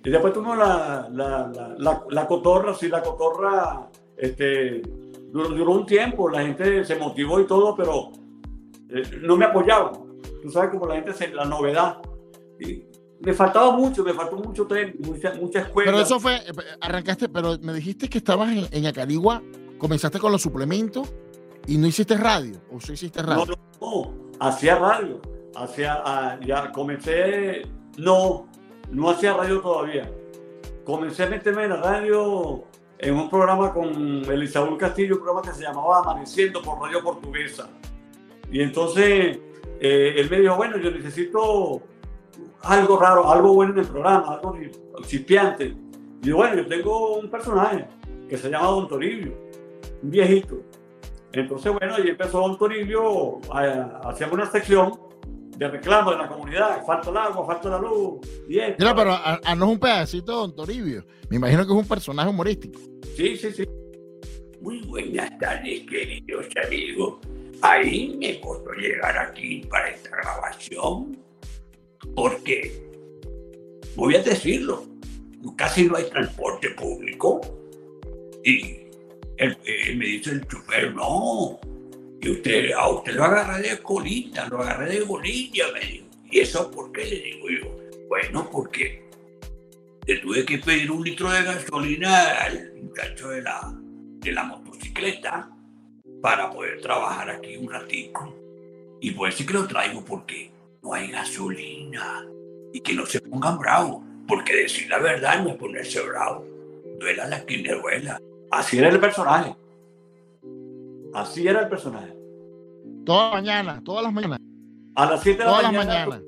Y 0.05 0.11
después 0.11 0.33
tuvimos 0.33 0.59
la, 0.59 1.09
la, 1.13 1.75
la, 1.79 2.05
la, 2.11 2.27
cotorra, 2.27 2.75
sí, 2.75 2.89
la 2.89 3.03
cotorra 3.03 3.89
este, 4.17 4.83
duró, 5.33 5.49
duró 5.51 5.73
un 5.73 5.87
tiempo, 5.87 6.29
la 6.29 6.43
gente 6.43 6.85
se 6.85 6.97
motivó 6.97 7.41
y 7.41 7.47
todo, 7.47 7.75
pero 7.77 8.11
eh, 8.91 9.03
no 9.23 9.37
me 9.37 9.45
apoyaba. 9.47 9.93
Tú 10.43 10.51
sabes 10.51 10.71
como 10.71 10.87
la 10.87 10.97
gente, 10.97 11.13
se, 11.15 11.29
la 11.29 11.45
novedad. 11.45 11.99
Y 12.61 12.83
me 13.25 13.33
faltaba 13.33 13.71
mucho, 13.73 14.03
me 14.03 14.13
faltó 14.13 14.37
mucho 14.37 14.67
tren, 14.67 14.95
mucha, 14.99 15.35
mucha 15.35 15.61
escuela. 15.61 15.93
Pero 15.93 16.03
eso 16.03 16.19
fue, 16.19 16.37
eh, 16.37 16.53
arrancaste, 16.81 17.29
pero 17.29 17.59
me 17.61 17.73
dijiste 17.75 18.09
que 18.09 18.19
estabas 18.19 18.51
en, 18.53 18.67
en 18.71 18.87
Acarigua, 18.87 19.43
comenzaste 19.79 20.19
con 20.19 20.33
los 20.33 20.43
suplementos 20.43 21.13
y 21.67 21.79
no 21.79 21.87
hiciste 21.87 22.17
radio, 22.17 22.61
o 22.73 22.81
sí 22.81 22.95
hiciste 22.95 23.23
No, 23.23 23.29
radio. 23.29 23.59
no, 23.81 23.91
no, 23.91 24.15
hacía 24.41 24.77
radio. 24.77 25.21
Hacía, 25.55 26.03
ah, 26.05 26.39
ya 26.45 26.73
comencé, 26.73 27.63
no, 27.99 28.49
no 28.91 29.11
hacía 29.11 29.35
radio 29.35 29.61
todavía. 29.61 30.11
Comencé 30.85 31.25
a 31.25 31.27
meterme 31.29 31.65
en 31.65 31.71
la 31.71 31.77
radio 31.77 32.65
en 32.99 33.15
un 33.15 33.29
programa 33.29 33.73
con 33.73 34.25
Elisaúl 34.25 34.79
Castillo, 34.79 35.17
un 35.17 35.23
programa 35.23 35.43
que 35.43 35.55
se 35.57 35.63
llamaba 35.63 35.99
Amaneciendo 36.01 36.63
por 36.63 36.81
Radio 36.81 37.03
Portuguesa. 37.03 37.69
Y 38.51 38.63
entonces 38.63 39.39
eh, 39.81 40.15
él 40.17 40.31
me 40.31 40.41
dijo, 40.41 40.57
bueno, 40.57 40.79
yo 40.79 40.91
necesito 40.91 41.83
algo 42.65 42.99
raro, 42.99 43.31
algo 43.31 43.55
bueno 43.55 43.73
en 43.73 43.79
el 43.81 43.87
programa, 43.87 44.35
algo 44.35 44.57
chispeante. 45.07 45.75
Y 46.23 46.31
bueno, 46.31 46.57
yo 46.57 46.67
tengo 46.67 47.17
un 47.19 47.29
personaje 47.31 47.87
que 48.29 48.37
se 48.37 48.49
llama 48.51 48.67
Don 48.69 48.89
Toribio, 48.89 49.33
un 50.03 50.11
viejito. 50.11 50.61
Entonces, 51.33 51.73
bueno, 51.73 51.95
ahí 51.97 52.09
empezó 52.09 52.41
Don 52.41 52.59
Toribio, 52.59 53.41
a- 53.53 54.01
hacíamos 54.11 54.35
una 54.35 54.47
sección 54.51 54.93
de 55.57 55.69
reclamo 55.69 56.13
de 56.13 56.19
la 56.19 56.29
comunidad, 56.29 56.85
falta 56.85 57.11
el 57.11 57.17
agua, 57.17 57.47
falta 57.47 57.69
la 57.71 57.79
luz, 57.79 58.21
y 58.49 58.59
esto. 58.59 58.77
Mira, 58.79 58.95
pero 58.95 59.13
a- 59.13 59.41
a- 59.45 59.55
no 59.55 59.67
es 59.67 59.73
un 59.73 59.79
pedacito 59.79 60.33
de 60.33 60.39
Don 60.39 60.55
Toribio. 60.57 61.05
Me 61.29 61.37
imagino 61.37 61.65
que 61.67 61.73
es 61.73 61.79
un 61.79 61.89
personaje 61.89 62.29
humorístico. 62.29 62.79
Sí, 63.17 63.37
sí, 63.37 63.51
sí. 63.53 63.65
Muy 64.61 64.81
buenas 64.83 65.37
tardes, 65.39 65.83
queridos 65.89 66.47
amigos. 66.65 67.15
Ahí 67.63 68.17
me 68.21 68.41
costó 68.41 68.73
llegar 68.73 69.17
aquí 69.19 69.63
para 69.69 69.89
esta 69.91 70.11
grabación 70.17 71.17
porque, 72.15 72.73
voy 73.97 74.17
a 74.17 74.23
decirlo, 74.23 74.87
casi 75.57 75.85
no 75.85 75.97
hay 75.97 76.05
transporte 76.05 76.71
público 76.71 77.41
y 78.45 78.83
él, 79.37 79.57
me 79.97 80.07
dice 80.07 80.31
el 80.31 80.47
chofer, 80.47 80.95
no, 80.95 81.59
y 82.21 82.31
usted, 82.31 82.73
a 82.73 82.89
usted 82.89 83.15
lo 83.15 83.25
agarré 83.25 83.69
de 83.69 83.79
colita, 83.79 84.49
lo 84.49 84.61
agarré 84.61 84.95
de 84.95 85.05
bolilla, 85.05 85.67
me 85.73 85.81
dijo. 85.81 86.07
¿Y 86.31 86.41
eso 86.41 86.71
por 86.71 86.93
qué 86.93 87.05
le 87.05 87.21
digo 87.21 87.49
yo? 87.51 87.77
Bueno, 88.09 88.49
porque 88.51 89.03
le 90.07 90.17
tuve 90.19 90.45
que 90.45 90.59
pedir 90.59 90.91
un 90.91 91.03
litro 91.03 91.31
de 91.31 91.43
gasolina 91.43 92.39
al 92.39 92.75
muchacho 92.75 93.31
de 93.31 93.43
la, 93.43 93.75
de 93.75 94.33
la 94.33 94.45
motocicleta 94.45 95.51
para 96.21 96.49
poder 96.51 96.81
trabajar 96.81 97.29
aquí 97.31 97.57
un 97.57 97.71
ratico. 97.71 98.39
Y 99.01 99.11
pues 99.11 99.35
sí 99.35 99.45
que 99.45 99.55
lo 99.55 99.67
traigo 99.67 100.05
porque 100.05 100.52
no 100.83 100.95
hay 100.95 101.11
gasolina. 101.11 102.27
Y 102.73 102.81
que 102.81 102.95
no 102.95 103.05
se 103.07 103.21
pongan 103.21 103.59
bravos, 103.59 104.03
porque 104.27 104.57
decir 104.57 104.89
la 104.89 104.99
verdad 104.99 105.43
no 105.43 105.51
es 105.51 105.57
ponerse 105.57 106.01
bravo. 106.03 106.45
Duela 106.99 107.27
la 107.27 107.45
quien 107.45 107.63
le 107.63 107.75
duela. 107.75 108.21
Así 108.51 108.79
era 108.79 108.89
el 108.89 109.01
personaje. 109.01 109.55
Así 111.15 111.47
era 111.47 111.61
el 111.63 111.69
personaje. 111.69 112.15
Todas 113.05 113.33
las 113.35 113.43
mañanas, 113.43 113.85
todas 113.85 114.05
las 114.05 114.13
mañanas, 114.13 114.41
A 114.95 115.07
las 115.07 115.23
7 115.23 115.39
de 115.39 115.45
la 115.45 115.51
todas 115.51 115.63
las 115.65 115.73
mañana, 115.73 116.07
mañanas. 116.07 116.23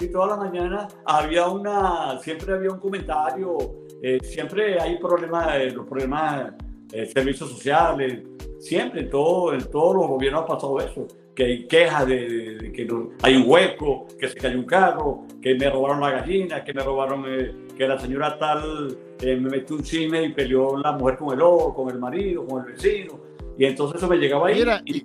y 0.00 0.08
toda 0.08 0.26
la 0.28 0.36
mañana 0.36 0.88
había 1.04 1.48
una, 1.48 2.18
siempre 2.20 2.54
había 2.54 2.70
un 2.70 2.80
comentario, 2.80 3.58
eh, 4.02 4.18
siempre 4.22 4.80
hay 4.80 4.98
problemas, 4.98 5.56
eh, 5.56 5.70
los 5.70 5.86
problemas, 5.86 6.52
eh, 6.92 7.06
servicios 7.06 7.50
sociales, 7.50 8.22
siempre 8.58 9.02
en, 9.02 9.10
todo, 9.10 9.52
en 9.52 9.70
todos 9.70 9.94
los 9.96 10.06
gobiernos 10.08 10.42
ha 10.42 10.46
pasado 10.46 10.80
eso, 10.80 11.06
que 11.40 11.46
hay 11.46 11.66
quejas 11.66 12.06
de, 12.06 12.28
de- 12.28 12.54
de 12.58 12.72
que 12.72 12.84
no- 12.84 13.12
hay 13.22 13.34
un 13.36 13.44
hueco, 13.46 14.06
que 14.18 14.28
se 14.28 14.34
cayó 14.34 14.58
un 14.58 14.66
carro, 14.66 15.22
que 15.40 15.54
me 15.54 15.70
robaron 15.70 15.98
la 15.98 16.10
gallina, 16.10 16.62
que 16.62 16.74
me 16.74 16.82
robaron, 16.82 17.24
eh, 17.26 17.54
que 17.78 17.88
la 17.88 17.98
señora 17.98 18.38
tal 18.38 18.94
eh, 19.22 19.36
me 19.36 19.48
metió 19.48 19.76
un 19.76 19.82
chisme 19.82 20.22
y 20.22 20.28
peleó 20.34 20.76
la 20.76 20.92
mujer 20.92 21.16
con 21.16 21.32
el 21.32 21.40
otro, 21.40 21.72
con 21.72 21.88
el 21.88 21.98
marido, 21.98 22.46
con 22.46 22.66
el 22.66 22.72
vecino, 22.74 23.18
y 23.56 23.64
entonces 23.64 23.96
eso 23.96 24.06
me 24.06 24.18
llegaba 24.18 24.48
ahí. 24.48 24.56
Mira, 24.56 24.82
y- 24.84 25.02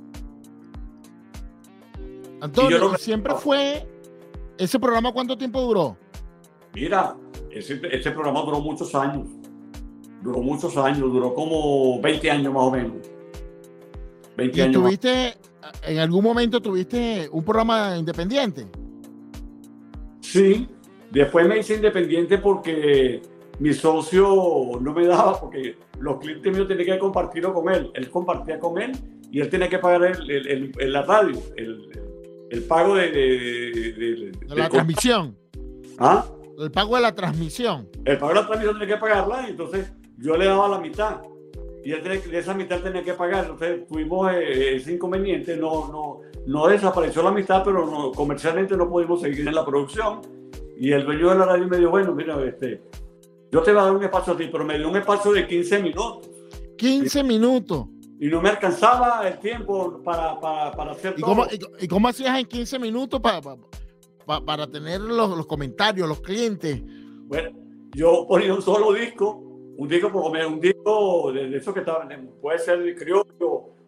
Antonio, 2.41 2.69
Y 2.77 2.79
yo 2.81 2.89
no- 2.89 2.95
¿y 2.95 2.97
siempre 2.97 3.33
fue. 3.35 3.87
¿Ese 4.57 4.77
programa 4.77 5.13
cuánto 5.13 5.37
tiempo 5.37 5.61
duró? 5.61 5.95
Mira, 6.73 7.15
ese, 7.49 7.79
ese 7.91 8.11
programa 8.11 8.41
duró 8.41 8.59
muchos 8.59 8.93
años. 8.93 9.25
Duró 10.21 10.39
muchos 10.41 10.75
años, 10.75 10.99
duró 10.99 11.33
como 11.33 12.01
20 12.01 12.29
años 12.29 12.53
más 12.53 12.63
o 12.63 12.71
menos. 12.71 12.93
20 14.35 14.57
¿Y 14.57 14.61
años 14.61 14.81
más. 14.81 14.99
En 15.83 15.99
algún 15.99 16.23
momento 16.23 16.61
tuviste 16.61 17.27
un 17.31 17.43
programa 17.43 17.97
independiente? 17.97 18.65
Sí, 20.21 20.67
después 21.11 21.47
me 21.47 21.59
hice 21.59 21.75
independiente 21.75 22.37
porque 22.37 23.21
mi 23.59 23.73
socio 23.73 24.79
no 24.81 24.93
me 24.93 25.05
daba, 25.05 25.39
porque 25.39 25.77
los 25.99 26.19
clientes 26.19 26.53
míos 26.53 26.67
tenían 26.67 26.87
que 26.87 26.99
compartirlo 26.99 27.53
con 27.53 27.73
él. 27.73 27.91
Él 27.93 28.09
compartía 28.09 28.59
con 28.59 28.81
él 28.81 28.91
y 29.31 29.39
él 29.39 29.49
tenía 29.49 29.69
que 29.69 29.79
pagar 29.79 30.03
el, 30.03 30.29
el- 30.29 30.47
el- 30.47 30.71
el- 30.77 30.93
la 30.93 31.01
radio, 31.03 31.39
el, 31.55 31.89
el 32.49 32.63
pago 32.63 32.95
de, 32.95 33.11
de- 33.11 33.71
de- 33.71 33.91
de- 33.93 34.15
De 34.31 34.31
de- 34.47 34.55
la 34.55 34.69
transmisión. 34.69 35.37
¿Ah? 35.99 36.25
El 36.57 36.71
pago 36.71 36.95
de 36.95 37.01
la 37.01 37.13
transmisión. 37.15 37.89
El 38.05 38.17
pago 38.17 38.29
de 38.33 38.39
la 38.41 38.45
transmisión 38.47 38.79
tenía 38.79 38.95
que 38.95 39.01
pagarla, 39.01 39.45
y 39.47 39.51
entonces 39.51 39.91
yo 40.17 40.35
le 40.37 40.45
daba 40.45 40.67
la 40.69 40.79
mitad. 40.79 41.21
Y 41.85 41.93
tenía 42.01 42.19
de 42.19 42.39
esa 42.39 42.53
mitad 42.53 42.81
tenía 42.81 43.03
que 43.03 43.13
pagar. 43.13 43.43
Entonces 43.45 43.87
tuvimos 43.87 44.31
eh, 44.33 44.75
ese 44.75 44.93
inconveniente. 44.95 45.55
No, 45.55 45.87
no, 45.87 46.19
no 46.47 46.67
desapareció 46.67 47.21
la 47.23 47.31
mitad, 47.31 47.63
pero 47.63 47.85
no- 47.85 48.11
comercialmente 48.11 48.75
no 48.75 48.89
pudimos 48.89 49.21
seguir 49.21 49.47
en 49.47 49.53
la 49.55 49.63
producción. 49.65 50.21
Y 50.77 50.91
el 50.91 51.05
dueño 51.05 51.29
de 51.29 51.35
la 51.37 51.45
radio 51.45 51.67
me 51.67 51.77
dijo, 51.77 51.91
bueno, 51.91 52.13
mira, 52.13 52.43
este, 52.43 52.81
yo 53.51 53.61
te 53.61 53.71
voy 53.71 53.81
a 53.81 53.83
dar 53.85 53.95
un 53.95 54.03
espacio 54.03 54.33
a 54.33 54.37
ti, 54.37 54.49
pero 54.51 54.65
me 54.65 54.77
dio 54.77 54.89
un 54.89 54.97
espacio 54.97 55.31
de 55.31 55.47
15 55.47 55.79
minutos. 55.83 56.27
15 56.77 57.23
minutos. 57.23 57.85
Y 58.19 58.27
no 58.27 58.41
me 58.41 58.49
alcanzaba 58.49 59.27
el 59.27 59.37
tiempo 59.39 60.01
para, 60.03 60.39
para, 60.39 60.71
para 60.71 60.91
hacer 60.93 61.13
¿Y 61.17 61.21
todo. 61.21 61.29
cómo, 61.29 61.45
y, 61.79 61.87
cómo 61.87 62.07
hacías 62.07 62.39
en 62.39 62.45
15 62.45 62.79
minutos 62.79 63.19
pa- 63.21 63.41
pa- 63.41 63.57
pa- 64.25 64.43
para 64.43 64.67
tener 64.67 65.01
los, 65.01 65.37
los 65.37 65.45
comentarios, 65.45 66.07
los 66.09 66.19
clientes? 66.21 66.81
Bueno, 67.27 67.51
yo 67.93 68.25
ponía 68.27 68.53
un 68.53 68.61
solo 68.61 68.91
disco, 68.93 69.54
un 69.77 69.87
disco, 69.87 70.11
por 70.11 70.31
menos, 70.31 70.51
un 70.51 70.59
disco 70.59 71.31
de, 71.31 71.49
de 71.49 71.57
esos 71.57 71.73
que 71.73 71.81
estaban, 71.81 72.29
puede 72.41 72.59
ser 72.59 72.95
criollo 72.95 73.25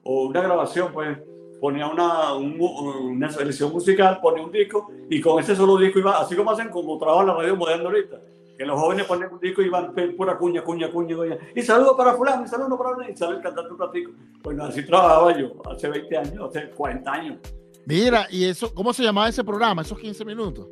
o 0.03 0.25
una 0.27 0.41
grabación, 0.41 0.91
pues 0.93 1.17
ponía 1.59 1.87
una, 1.87 2.33
un- 2.35 2.59
una 2.61 3.29
selección 3.29 3.71
musical, 3.71 4.19
ponía 4.21 4.43
un 4.43 4.51
disco 4.51 4.89
y 5.09 5.19
con 5.21 5.39
ese 5.39 5.55
solo 5.55 5.77
disco 5.77 5.99
iba, 5.99 6.19
así 6.19 6.35
como 6.35 6.51
hacen 6.51 6.69
como 6.69 6.97
trabaja 6.97 7.23
la 7.25 7.33
radio 7.35 7.55
moderna 7.55 7.85
ahorita, 7.85 8.21
que 8.57 8.65
los 8.65 8.79
jóvenes 8.79 9.05
ponen 9.05 9.31
un 9.31 9.39
disco 9.39 9.61
y 9.61 9.69
van 9.69 9.93
pura 10.15 10.37
cuña, 10.37 10.63
cuña, 10.63 10.91
cuña, 10.91 11.15
cuña, 11.15 11.37
y 11.55 11.61
saludo 11.61 11.95
para 11.97 12.13
fulano, 12.15 12.43
y 12.43 12.47
saludo 12.47 12.77
para 12.77 12.93
fulano, 12.95 13.11
y 13.11 13.15
sale 13.17 13.37
el 13.37 13.41
cantante 13.41 13.71
un 13.73 13.79
ratico. 13.79 14.11
Bueno, 14.43 14.63
así 14.65 14.85
trabajaba 14.85 15.37
yo 15.37 15.53
hace 15.71 15.89
20 15.89 16.17
años, 16.17 16.49
hace 16.49 16.69
40 16.71 17.11
años. 17.11 17.37
Mira, 17.85 18.27
¿y 18.29 18.43
eso 18.45 18.73
cómo 18.73 18.91
se 18.93 19.01
llamaba 19.03 19.29
ese 19.29 19.43
programa, 19.43 19.81
esos 19.81 19.97
15 19.99 20.25
minutos? 20.25 20.67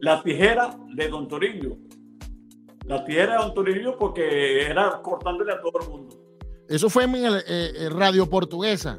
La 0.00 0.22
tijera 0.22 0.76
de 0.94 1.08
Don 1.08 1.28
Toribio. 1.28 1.76
La 2.86 3.04
tijera 3.04 3.32
de 3.32 3.38
Don 3.38 3.54
Toribio 3.54 3.96
porque 3.98 4.66
era 4.66 5.00
cortándole 5.02 5.52
a 5.52 5.60
todo 5.60 5.80
el 5.82 5.88
mundo. 5.88 6.16
Eso 6.68 6.88
fue 6.90 7.04
en 7.04 7.14
el, 7.14 7.36
eh, 7.36 7.42
eh, 7.46 7.88
Radio 7.90 8.28
Portuguesa. 8.28 8.98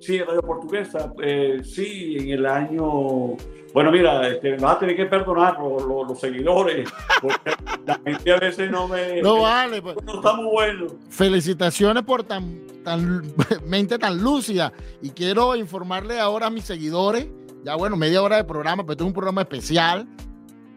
Sí, 0.00 0.20
Radio 0.20 0.42
Portuguesa, 0.42 1.12
eh, 1.22 1.60
sí, 1.64 2.16
en 2.18 2.30
el 2.30 2.46
año... 2.46 3.36
Bueno, 3.72 3.90
mira, 3.90 4.28
este, 4.28 4.50
me 4.50 4.56
vas 4.58 4.76
a 4.76 4.78
tener 4.80 4.96
que 4.96 5.06
perdonar 5.06 5.58
los, 5.58 5.82
los- 5.84 6.08
los 6.08 6.20
seguidores, 6.20 6.88
porque 7.22 7.52
la 7.86 7.98
gente 8.04 8.32
a 8.32 8.38
veces 8.38 8.70
no 8.70 8.86
me... 8.88 9.22
No 9.22 9.40
vale, 9.42 9.80
pues. 9.80 9.96
no 10.04 10.16
está 10.16 10.34
muy 10.34 10.44
bueno. 10.46 10.86
Felicitaciones 11.08 12.02
por 12.02 12.22
tan, 12.24 12.66
tan 12.84 13.22
mente 13.66 13.98
tan 13.98 14.20
lúcida. 14.22 14.72
Y 15.00 15.10
quiero 15.10 15.56
informarle 15.56 16.18
ahora 16.20 16.48
a 16.48 16.50
mis 16.50 16.64
seguidores, 16.64 17.28
ya 17.64 17.76
bueno, 17.76 17.96
media 17.96 18.20
hora 18.22 18.36
de 18.36 18.44
programa, 18.44 18.84
pero 18.84 19.00
es 19.00 19.06
un 19.06 19.12
programa 19.14 19.42
especial 19.42 20.06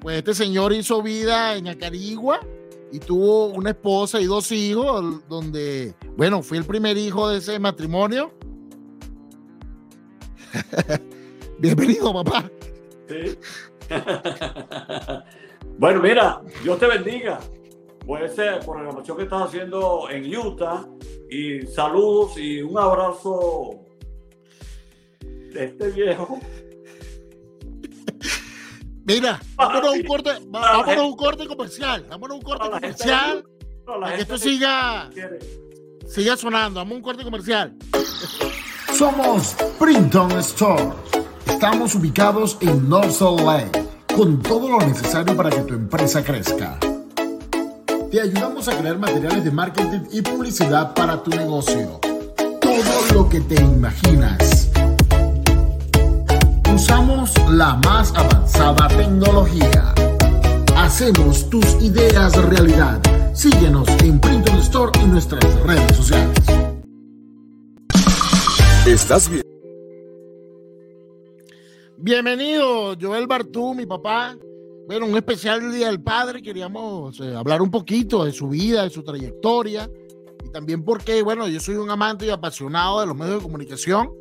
pues 0.06 0.20
este 0.20 0.36
señor 0.36 0.72
hizo 0.72 1.02
vida 1.02 1.56
en 1.56 1.68
Acarigua 1.68 2.40
y 2.92 3.00
tuvo 3.00 3.48
una 3.48 3.72
esposa 3.72 4.22
y 4.22 4.26
dos 4.26 4.52
hijos, 4.52 5.28
donde, 5.28 5.96
bueno, 6.16 6.44
fui 6.44 6.60
el 6.60 6.64
primer 6.64 6.96
hijo 6.96 7.28
de 7.28 7.40
ese 7.40 7.58
matrimonio. 7.58 8.32
Bienvenido, 11.58 12.14
papá. 12.14 12.52
Sí. 13.10 13.36
bueno, 15.80 16.02
mira, 16.04 16.40
Dios 16.62 16.78
te 16.78 16.86
bendiga 16.86 17.40
por 18.06 18.22
esa 18.22 18.60
programación 18.60 19.18
que 19.18 19.24
estás 19.24 19.48
haciendo 19.48 20.08
en 20.12 20.38
Utah 20.38 20.86
y 21.32 21.64
saludos 21.66 22.38
y 22.38 22.62
un 22.62 22.78
abrazo 22.78 23.80
de 25.20 25.66
este 25.66 25.90
viejo. 25.90 26.40
Mira, 29.06 29.40
vámonos 29.56 29.86
a 29.86 29.92
un 29.92 30.04
corte, 30.04 30.32
vámonos 30.48 30.98
a 30.98 31.02
un 31.04 31.16
corte 31.16 31.48
comercial, 31.48 32.06
vámonos 32.10 32.36
a 32.36 32.38
un 32.40 32.42
corte 32.42 32.70
comercial 32.72 33.46
para 33.86 34.16
que 34.16 34.22
esto 34.24 34.38
siga, 34.40 35.12
siga 36.08 36.36
sonando, 36.36 36.80
vamos 36.80 36.94
a 36.94 36.96
un 36.96 37.02
corte 37.04 37.24
comercial. 37.24 37.76
Somos 38.98 39.56
Printon 39.78 40.32
Store. 40.40 40.94
Estamos 41.46 41.94
ubicados 41.94 42.58
en 42.62 42.90
North 42.90 43.12
Salt 43.12 43.42
Lake 43.42 43.86
con 44.16 44.42
todo 44.42 44.70
lo 44.70 44.80
necesario 44.80 45.36
para 45.36 45.52
que 45.52 45.62
tu 45.62 45.76
empresa 45.76 46.24
crezca. 46.24 46.80
Te 48.10 48.22
ayudamos 48.22 48.68
a 48.68 48.76
crear 48.76 48.98
materiales 48.98 49.44
de 49.44 49.52
marketing 49.52 50.08
y 50.12 50.22
publicidad 50.24 50.96
para 50.96 51.22
tu 51.22 51.30
negocio. 51.30 52.00
Todo 52.60 53.14
lo 53.14 53.30
que 53.30 53.42
te 53.42 53.56
imaginas. 53.56 54.72
Usamos 56.76 57.32
la 57.52 57.76
más 57.86 58.14
avanzada 58.16 58.90
tecnología. 58.90 59.94
Hacemos 60.76 61.50
tus 61.50 61.66
ideas 61.82 62.36
realidad. 62.50 63.02
Síguenos 63.34 63.88
en 64.04 64.20
Printon 64.20 64.58
Store 64.58 64.92
y 65.02 65.06
nuestras 65.08 65.42
redes 65.62 65.96
sociales. 65.96 66.38
¿Estás 68.86 69.30
bien? 69.30 69.42
Bienvenido, 71.96 72.98
Joel 73.00 73.26
Bartú, 73.26 73.74
mi 73.74 73.86
papá. 73.86 74.38
Bueno, 74.86 75.06
un 75.06 75.16
especial 75.16 75.62
del 75.62 75.72
Día 75.72 75.88
del 75.88 76.04
Padre. 76.04 76.42
Queríamos 76.42 77.18
eh, 77.22 77.34
hablar 77.34 77.62
un 77.62 77.72
poquito 77.72 78.26
de 78.26 78.34
su 78.34 78.50
vida, 78.50 78.84
de 78.84 78.90
su 78.90 79.02
trayectoria 79.02 79.90
y 80.44 80.50
también 80.50 80.84
porque, 80.84 81.24
bueno, 81.24 81.48
yo 81.48 81.62
soy 81.62 81.76
un 81.76 81.90
amante 81.90 82.26
y 82.26 82.32
apasionado 82.32 83.00
de 83.00 83.08
los 83.08 83.16
medios 83.16 83.38
de 83.38 83.44
comunicación. 83.44 84.12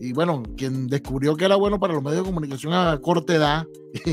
Y 0.00 0.14
bueno, 0.14 0.42
quien 0.56 0.86
descubrió 0.86 1.36
que 1.36 1.44
era 1.44 1.56
bueno 1.56 1.78
para 1.78 1.92
los 1.92 2.02
medios 2.02 2.20
de 2.22 2.30
comunicación 2.30 2.72
a 2.72 2.98
corta 3.02 3.34
edad 3.34 3.66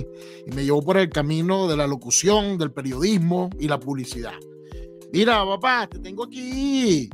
y 0.46 0.52
me 0.54 0.66
llevó 0.66 0.84
por 0.84 0.98
el 0.98 1.10
camino 1.10 1.66
de 1.68 1.78
la 1.78 1.88
locución, 1.88 2.58
del 2.58 2.72
periodismo 2.72 3.50
y 3.58 3.70
la 3.70 3.80
publicidad. 3.80 4.34
Mira, 5.14 5.46
papá, 5.46 5.88
te 5.88 6.00
tengo 6.00 6.26
aquí. 6.26 7.10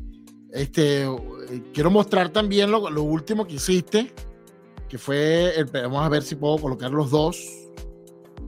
Este, 0.51 1.07
quiero 1.71 1.91
mostrar 1.91 2.29
también 2.29 2.71
lo, 2.71 2.89
lo 2.89 3.03
último 3.03 3.45
que 3.45 3.55
hiciste, 3.55 4.11
que 4.89 4.97
fue, 4.97 5.55
el, 5.55 5.65
vamos 5.65 6.03
a 6.03 6.09
ver 6.09 6.23
si 6.23 6.35
puedo 6.35 6.57
colocar 6.57 6.89
los 6.89 7.11
dos. 7.11 7.47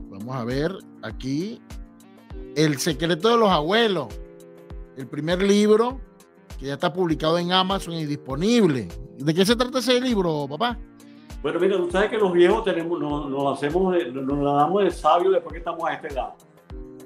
Vamos 0.08 0.34
a 0.34 0.44
ver 0.44 0.72
aquí, 1.02 1.60
El 2.56 2.78
secreto 2.78 3.28
de 3.28 3.36
los 3.36 3.50
abuelos, 3.50 4.08
el 4.96 5.06
primer 5.06 5.40
libro 5.40 6.00
que 6.58 6.66
ya 6.66 6.74
está 6.74 6.92
publicado 6.92 7.38
en 7.38 7.52
Amazon 7.52 7.94
y 7.94 8.06
disponible. 8.06 8.88
¿De 9.18 9.34
qué 9.34 9.44
se 9.44 9.56
trata 9.56 9.78
ese 9.78 10.00
libro, 10.00 10.46
papá? 10.48 10.78
Bueno, 11.42 11.60
mira, 11.60 11.76
tú 11.76 11.90
sabes 11.90 12.10
que 12.10 12.18
los 12.18 12.32
viejos 12.32 12.64
tenemos, 12.64 12.98
nos, 13.00 13.28
nos 13.30 13.56
hacemos, 13.56 13.94
nos 14.12 14.38
la 14.38 14.52
damos 14.52 14.84
de 14.84 14.90
sabio 14.90 15.30
después 15.30 15.52
que 15.52 15.58
estamos 15.58 15.84
a 15.88 15.94
esta 15.94 16.08
edad. 16.08 16.34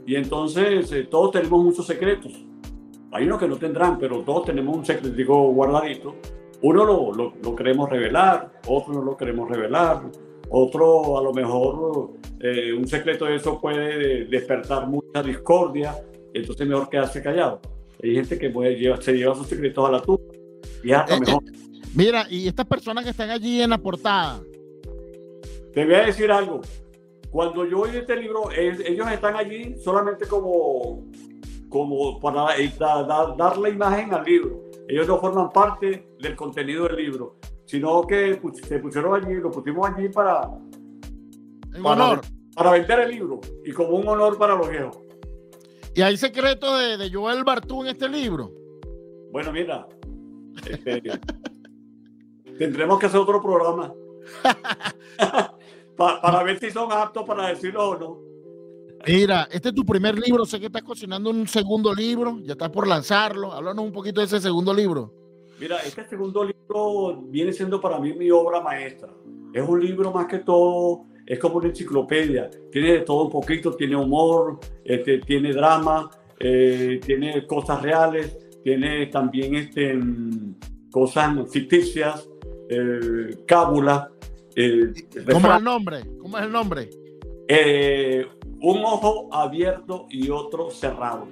Y 0.06 0.14
entonces 0.16 0.90
eh, 0.92 1.04
todos 1.04 1.32
tenemos 1.32 1.62
muchos 1.62 1.86
secretos. 1.86 2.32
Hay 3.12 3.26
unos 3.26 3.38
que 3.38 3.48
no 3.48 3.56
tendrán, 3.56 3.98
pero 3.98 4.20
todos 4.22 4.44
tenemos 4.46 4.76
un 4.76 4.86
secretico 4.86 5.52
guardadito. 5.52 6.14
Uno 6.62 6.84
lo, 6.84 7.12
lo, 7.12 7.32
lo 7.42 7.56
queremos 7.56 7.88
revelar, 7.90 8.50
otro 8.66 8.92
no 8.94 9.02
lo 9.02 9.16
queremos 9.16 9.48
revelar, 9.48 10.02
otro 10.50 11.18
a 11.18 11.22
lo 11.22 11.32
mejor 11.32 12.10
eh, 12.40 12.72
un 12.72 12.86
secreto 12.86 13.24
de 13.24 13.36
eso 13.36 13.60
puede 13.60 14.26
despertar 14.26 14.86
mucha 14.86 15.22
discordia, 15.22 15.96
entonces 16.34 16.66
mejor 16.68 16.88
quedarse 16.88 17.22
callado. 17.22 17.60
Hay 18.02 18.14
gente 18.14 18.38
que 18.38 18.50
puede 18.50 18.76
llevar- 18.76 19.02
se 19.02 19.12
lleva 19.14 19.34
sus 19.34 19.46
secretos 19.46 19.86
a 19.88 19.92
la 19.92 20.00
tumba 20.02 20.22
y 20.84 20.92
hasta 20.92 21.16
Eh, 21.16 21.20
mejor. 21.20 21.42
Mira, 21.94 22.26
y 22.30 22.46
estas 22.46 22.66
personas 22.66 23.04
que 23.04 23.10
están 23.10 23.30
allí 23.30 23.60
en 23.62 23.70
la 23.70 23.78
portada, 23.78 24.40
Te 25.74 25.84
voy 25.84 25.94
a 25.94 26.06
decir 26.06 26.30
algo. 26.32 26.60
Cuando 27.30 27.64
yo 27.64 27.80
oí 27.80 27.96
este 27.96 28.16
libro, 28.16 28.50
ellos 28.50 29.06
están 29.12 29.36
allí 29.36 29.76
solamente 29.78 30.26
como, 30.26 31.04
como 31.68 32.18
para 32.18 32.56
eh, 32.58 32.72
da- 32.78 33.04
da- 33.04 33.34
dar 33.38 33.56
la 33.58 33.68
imagen 33.68 34.12
al 34.12 34.24
libro. 34.24 34.64
Ellos 34.88 35.06
no 35.06 35.20
forman 35.20 35.50
parte 35.50 36.08
del 36.18 36.34
contenido 36.34 36.88
del 36.88 36.96
libro, 36.96 37.36
sino 37.66 38.04
que 38.04 38.40
se 38.66 38.78
pusieron 38.80 39.14
allí, 39.24 39.34
lo 39.36 39.52
pusimos 39.52 39.88
allí 39.88 40.08
para, 40.08 40.50
en 41.74 41.82
Para- 41.84 42.04
honor. 42.04 42.20
para 42.56 42.72
vender 42.72 42.98
el 43.00 43.10
libro 43.10 43.40
y 43.64 43.70
como 43.70 43.90
un 43.90 44.08
honor 44.08 44.36
para 44.36 44.56
los 44.56 44.68
viejos. 44.68 44.98
Y 45.94 46.02
hay 46.02 46.16
secretos 46.16 46.80
de, 46.80 46.96
de 46.96 47.12
Joel 47.12 47.44
Bartú 47.44 47.82
en 47.82 47.90
este 47.90 48.08
libro. 48.08 48.50
Bueno, 49.30 49.52
mira, 49.52 49.86
este, 50.68 51.00
tendremos 52.60 52.98
que 52.98 53.06
hacer 53.06 53.18
otro 53.18 53.40
programa 53.40 53.94
Pa- 55.96 56.20
para 56.20 56.42
ver 56.42 56.58
si 56.58 56.70
son 56.70 56.92
aptos 56.92 57.24
para 57.26 57.48
decirlo 57.48 57.90
o 57.90 57.98
no. 57.98 58.18
Mira, 59.06 59.48
este 59.50 59.70
es 59.70 59.74
tu 59.74 59.84
primer 59.84 60.18
libro, 60.18 60.44
sé 60.44 60.60
que 60.60 60.66
estás 60.66 60.82
cocinando 60.82 61.30
un 61.30 61.46
segundo 61.48 61.94
libro, 61.94 62.38
ya 62.42 62.52
estás 62.52 62.68
por 62.70 62.86
lanzarlo. 62.86 63.52
Háblanos 63.52 63.84
un 63.86 63.92
poquito 63.92 64.20
de 64.20 64.26
ese 64.26 64.40
segundo 64.40 64.74
libro. 64.74 65.12
Mira, 65.58 65.78
este 65.78 66.06
segundo 66.06 66.44
libro 66.44 67.22
viene 67.28 67.52
siendo 67.52 67.80
para 67.80 67.98
mí 67.98 68.12
mi 68.12 68.30
obra 68.30 68.60
maestra. 68.60 69.08
Es 69.54 69.66
un 69.66 69.80
libro 69.80 70.12
más 70.12 70.26
que 70.26 70.38
todo, 70.38 71.04
es 71.26 71.38
como 71.38 71.56
una 71.56 71.68
enciclopedia. 71.68 72.50
Tiene 72.70 72.92
de 72.92 73.00
todo 73.00 73.24
un 73.24 73.30
poquito, 73.30 73.74
tiene 73.74 73.96
humor, 73.96 74.58
este, 74.84 75.18
tiene 75.18 75.52
drama, 75.52 76.10
eh, 76.38 77.00
tiene 77.04 77.46
cosas 77.46 77.80
reales, 77.82 78.38
tiene 78.62 79.06
también 79.06 79.54
este, 79.54 79.94
mm, 79.94 80.90
cosas 80.90 81.50
ficticias, 81.50 82.28
eh, 82.70 83.36
cábulas. 83.46 84.08
eh, 84.56 84.92
¿Cómo 85.30 85.50
es 85.50 85.58
el 85.58 85.64
nombre? 85.64 86.00
¿Cómo 86.20 86.38
es 86.38 86.44
el 86.44 86.52
nombre? 86.52 86.90
Eh, 87.48 88.26
un 88.62 88.84
ojo 88.84 89.28
abierto 89.32 90.06
y 90.10 90.30
otro 90.30 90.70
cerrado. 90.70 91.26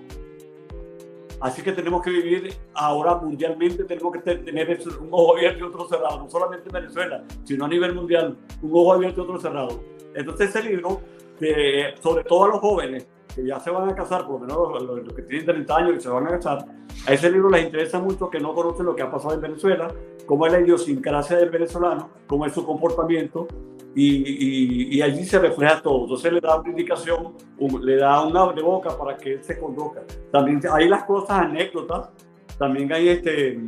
Así 1.41 1.63
que 1.63 1.71
tenemos 1.71 2.03
que 2.03 2.11
vivir 2.11 2.53
ahora 2.75 3.15
mundialmente, 3.17 3.85
tenemos 3.85 4.13
que 4.13 4.19
te- 4.21 4.39
tener 4.39 4.81
un 5.01 5.09
ojo 5.13 5.37
abierto 5.37 5.61
y 5.61 5.69
otro 5.69 5.89
cerrado, 5.89 6.19
no 6.19 6.29
solamente 6.29 6.69
en 6.69 6.73
Venezuela, 6.73 7.25
sino 7.45 7.65
a 7.67 7.69
nivel 7.69 7.95
mundial, 7.95 8.37
un 8.61 8.71
ojo 8.73 8.95
abierto 8.95 9.21
y 9.21 9.25
otro 9.25 9.41
cerrado. 9.41 9.81
Entonces 10.17 10.49
ese 10.51 10.69
libro, 10.69 11.01
eh, 11.41 11.95
sobre 12.03 12.25
todo 12.25 12.45
a 12.45 12.49
los 12.49 12.59
jóvenes 12.59 13.07
que 13.39 13.47
ya 13.47 13.61
se 13.61 13.71
van 13.71 13.89
a 13.89 13.95
casar, 13.95 14.27
por 14.27 14.41
lo 14.41 14.47
menos 14.47 14.83
los, 14.83 15.05
los- 15.05 15.15
que 15.15 15.23
tienen 15.23 15.47
30 15.47 15.77
años 15.77 15.97
y 15.97 16.01
se 16.01 16.09
van 16.09 16.27
a 16.27 16.31
casar, 16.31 16.67
a 17.07 17.13
ese 17.13 17.31
libro 17.31 17.49
les 17.51 17.65
interesa 17.65 18.01
mucho 18.01 18.29
que 18.29 18.41
no 18.41 18.53
conocen 18.55 18.87
lo 18.87 18.97
que 18.97 19.03
ha 19.03 19.11
pasado 19.11 19.35
en 19.35 19.41
Venezuela, 19.41 19.89
cómo 20.27 20.47
es 20.47 20.53
la 20.53 20.61
idiosincrasia 20.61 21.37
del 21.37 21.51
venezolano, 21.51 22.11
cómo 22.27 22.45
es 22.47 22.53
su 22.53 22.65
comportamiento, 22.67 23.47
y, 23.95 24.07
y- 24.17 24.97
y 24.99 25.03
allí 25.03 25.25
se 25.25 25.39
refleja 25.39 25.81
todo. 25.83 26.03
Entonces 26.03 26.33
le 26.33 26.41
da 26.41 26.61
una 26.61 26.69
indicación, 26.71 27.35
un- 27.59 27.85
le 27.85 27.97
da 27.97 28.25
un 28.27 28.37
abre 28.37 28.63
boca 28.63 28.91
para 28.99 29.17
que 29.17 29.35
él 29.35 29.45
se 29.45 29.59
conduzca. 29.59 30.03
También 30.33 30.61
hay 30.73 30.89
las 30.89 31.05
cosas 31.05 31.31
anécdotas, 31.31 32.11
también 32.59 32.93
hay 32.93 33.09
este, 33.09 33.61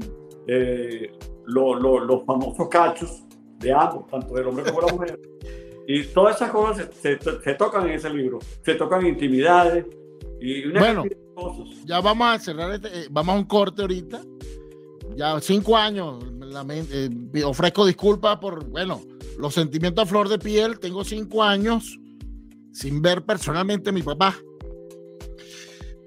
eh, 0.46 1.12
lo- 1.46 1.74
lo- 1.74 2.00
los 2.00 2.24
famosos 2.24 2.68
cachos 2.68 3.24
de 3.58 3.72
ambos, 3.72 4.06
tanto 4.08 4.34
del 4.34 4.46
hombre 4.48 4.64
como 4.64 4.80
de 4.80 4.86
la 4.86 4.92
mujer. 4.92 5.20
Y 5.92 6.04
todas 6.04 6.36
esas 6.36 6.50
cosas 6.52 6.88
se, 6.94 7.18
se- 7.18 7.40
se 7.42 7.54
tocan 7.54 7.88
en 7.88 7.94
ese 7.94 8.10
libro, 8.10 8.38
se 8.64 8.74
tocan 8.76 9.04
intimidades 9.06 9.86
y 10.40 10.66
una 10.66 10.78
Bueno. 10.80 11.02
de 11.02 11.18
cosas. 11.34 11.66
Ya 11.84 12.00
vamos 12.00 12.28
a 12.28 12.38
cerrar, 12.38 12.72
este, 12.72 12.88
eh, 12.88 13.06
vamos 13.10 13.34
a 13.34 13.38
un 13.38 13.44
corte 13.44 13.82
ahorita. 13.82 14.22
Ya 15.16 15.40
cinco 15.40 15.76
años, 15.76 16.22
eh, 16.70 17.42
ofrezco 17.44 17.84
disculpas 17.84 18.38
por, 18.38 18.64
bueno, 18.66 19.00
los 19.38 19.52
sentimientos 19.52 20.04
a 20.04 20.06
flor 20.06 20.28
de 20.28 20.38
piel. 20.38 20.78
Tengo 20.78 21.02
cinco 21.02 21.42
años 21.42 21.98
sin 22.72 23.02
ver 23.02 23.24
personalmente 23.24 23.90
a 23.90 23.92
mi 23.92 24.02
papá 24.02 24.36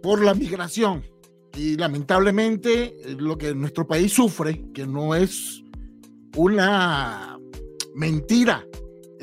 por 0.02 0.24
la 0.24 0.34
migración. 0.34 1.04
Y 1.58 1.76
lamentablemente 1.76 2.96
eh, 3.04 3.16
lo 3.20 3.38
que 3.38 3.54
nuestro 3.54 3.86
país 3.86 4.14
sufre, 4.14 4.64
que 4.74 4.88
no 4.88 5.14
es 5.14 5.62
una 6.38 7.38
mentira, 7.94 8.66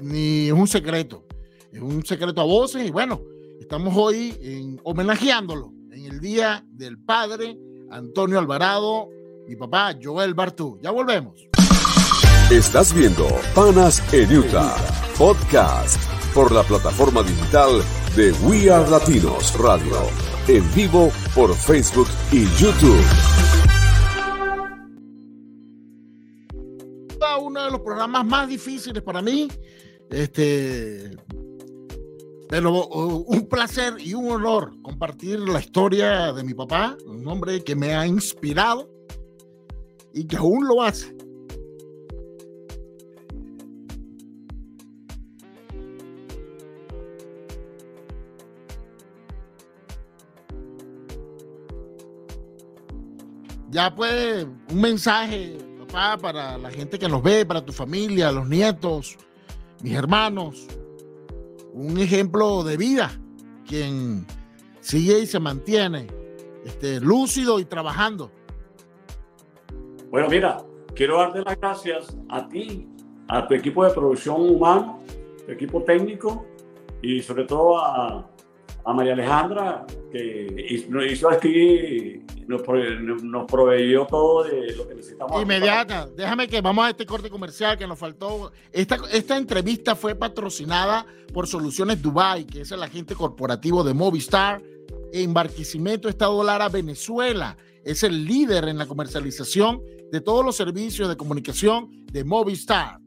ni 0.02 0.48
es 0.48 0.52
un 0.52 0.66
secreto, 0.66 1.26
es 1.72 1.80
un 1.80 2.04
secreto 2.04 2.40
a 2.40 2.44
voces. 2.44 2.86
Y 2.86 2.90
bueno, 2.90 3.20
estamos 3.60 3.94
hoy 3.96 4.36
en, 4.40 4.80
homenajeándolo 4.84 5.72
en 5.92 6.04
el 6.06 6.20
Día 6.20 6.64
del 6.70 6.98
Padre 6.98 7.56
Antonio 7.90 8.38
Alvarado, 8.38 9.08
mi 9.46 9.56
papá 9.56 9.96
Joel 10.00 10.34
Bartú. 10.34 10.78
Ya 10.82 10.90
volvemos. 10.90 11.48
Estás 12.50 12.92
viendo 12.92 13.28
Panas 13.54 14.02
en 14.12 14.36
Utah, 14.36 14.76
podcast 15.16 16.00
por 16.34 16.52
la 16.52 16.62
plataforma 16.62 17.22
digital 17.22 17.82
de 18.16 18.32
We 18.44 18.70
Are 18.70 18.88
Latinos 18.90 19.56
Radio, 19.58 19.96
en 20.48 20.74
vivo 20.74 21.10
por 21.34 21.54
Facebook 21.54 22.08
y 22.32 22.44
YouTube. 22.56 23.04
Uno 27.42 27.64
de 27.64 27.70
los 27.70 27.80
programas 27.80 28.24
más 28.26 28.48
difíciles 28.48 29.02
para 29.02 29.20
mí, 29.22 29.48
este, 30.10 31.16
pero 32.48 32.88
un 32.88 33.46
placer 33.48 33.94
y 34.00 34.14
un 34.14 34.30
honor 34.30 34.72
compartir 34.82 35.38
la 35.38 35.60
historia 35.60 36.32
de 36.32 36.42
mi 36.42 36.52
papá, 36.52 36.96
un 37.06 37.26
hombre 37.28 37.62
que 37.62 37.76
me 37.76 37.94
ha 37.94 38.06
inspirado 38.06 38.90
y 40.12 40.26
que 40.26 40.36
aún 40.36 40.66
lo 40.66 40.82
hace. 40.82 41.14
Ya 53.70 53.94
pues, 53.94 54.44
un 54.70 54.80
mensaje, 54.80 55.56
papá, 55.86 56.18
para 56.20 56.58
la 56.58 56.72
gente 56.72 56.98
que 56.98 57.08
nos 57.08 57.22
ve, 57.22 57.46
para 57.46 57.64
tu 57.64 57.72
familia, 57.72 58.32
los 58.32 58.48
nietos, 58.48 59.16
mis 59.82 59.94
hermanos. 59.94 60.66
Un 61.72 61.98
ejemplo 61.98 62.64
de 62.64 62.76
vida, 62.76 63.10
quien 63.66 64.26
sigue 64.80 65.20
y 65.20 65.26
se 65.26 65.38
mantiene 65.38 66.06
este, 66.64 67.00
lúcido 67.00 67.60
y 67.60 67.64
trabajando. 67.64 68.30
Bueno, 70.10 70.28
mira, 70.28 70.58
quiero 70.94 71.18
darte 71.18 71.42
las 71.42 71.58
gracias 71.58 72.16
a 72.28 72.48
ti, 72.48 72.88
a 73.28 73.46
tu 73.46 73.54
equipo 73.54 73.84
de 73.84 73.92
producción 73.92 74.40
humano, 74.40 74.98
tu 75.46 75.52
equipo 75.52 75.82
técnico 75.84 76.46
y 77.02 77.22
sobre 77.22 77.44
todo 77.44 77.78
a, 77.78 78.29
a 78.84 78.92
María 78.92 79.12
Alejandra, 79.12 79.86
que 80.12 80.86
nos 80.88 81.06
hizo 81.10 81.30
aquí, 81.30 82.22
nos, 82.46 82.62
proveyó 83.46 84.06
todo 84.06 84.44
de 84.44 84.74
lo 84.74 84.88
que 84.88 84.94
necesitamos. 84.94 85.42
Inmediata, 85.42 86.08
déjame 86.16 86.48
que 86.48 86.60
vamos 86.60 86.86
a 86.86 86.90
este 86.90 87.06
corte 87.06 87.30
comercial 87.30 87.78
que 87.78 87.86
nos 87.86 87.98
faltó. 87.98 88.52
Esta, 88.72 88.98
esta 89.12 89.36
entrevista 89.36 89.94
fue 89.94 90.14
patrocinada 90.14 91.06
por 91.32 91.46
Soluciones 91.46 92.02
Dubai, 92.02 92.46
que 92.46 92.62
es 92.62 92.72
el 92.72 92.82
agente 92.82 93.14
corporativo 93.14 93.84
de 93.84 93.94
Movistar 93.94 94.62
en 95.12 95.32
Barquisimeto, 95.32 96.08
Estado 96.08 96.42
Lara, 96.42 96.68
Venezuela. 96.68 97.56
Es 97.84 98.02
el 98.02 98.24
líder 98.24 98.68
en 98.68 98.78
la 98.78 98.86
comercialización 98.86 99.82
de 100.10 100.20
todos 100.20 100.44
los 100.44 100.56
servicios 100.56 101.08
de 101.08 101.16
comunicación 101.16 102.04
de 102.06 102.24
Movistar. 102.24 102.98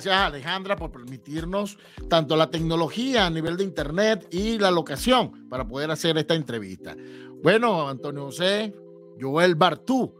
Gracias 0.00 0.16
Alejandra 0.16 0.76
por 0.76 0.90
permitirnos 0.90 1.76
tanto 2.08 2.34
la 2.34 2.48
tecnología 2.48 3.26
a 3.26 3.30
nivel 3.30 3.58
de 3.58 3.64
internet 3.64 4.26
y 4.30 4.58
la 4.58 4.70
locación 4.70 5.46
para 5.50 5.68
poder 5.68 5.90
hacer 5.90 6.16
esta 6.16 6.34
entrevista. 6.34 6.96
Bueno, 7.42 7.86
Antonio 7.86 8.24
José, 8.24 8.74
Joel 9.20 9.56
Bartú, 9.56 10.10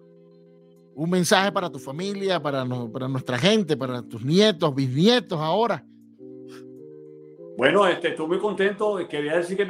un 0.94 1.08
mensaje 1.08 1.50
para 1.50 1.70
tu 1.70 1.78
familia, 1.78 2.42
para, 2.42 2.62
para 2.92 3.08
nuestra 3.08 3.38
gente, 3.38 3.74
para 3.74 4.02
tus 4.02 4.22
nietos, 4.22 4.74
bisnietos 4.74 5.40
ahora. 5.40 5.82
Bueno, 7.56 7.86
este, 7.86 8.08
estoy 8.08 8.26
muy 8.26 8.38
contento. 8.38 8.98
Quería 9.08 9.38
decir 9.38 9.56
que 9.56 9.66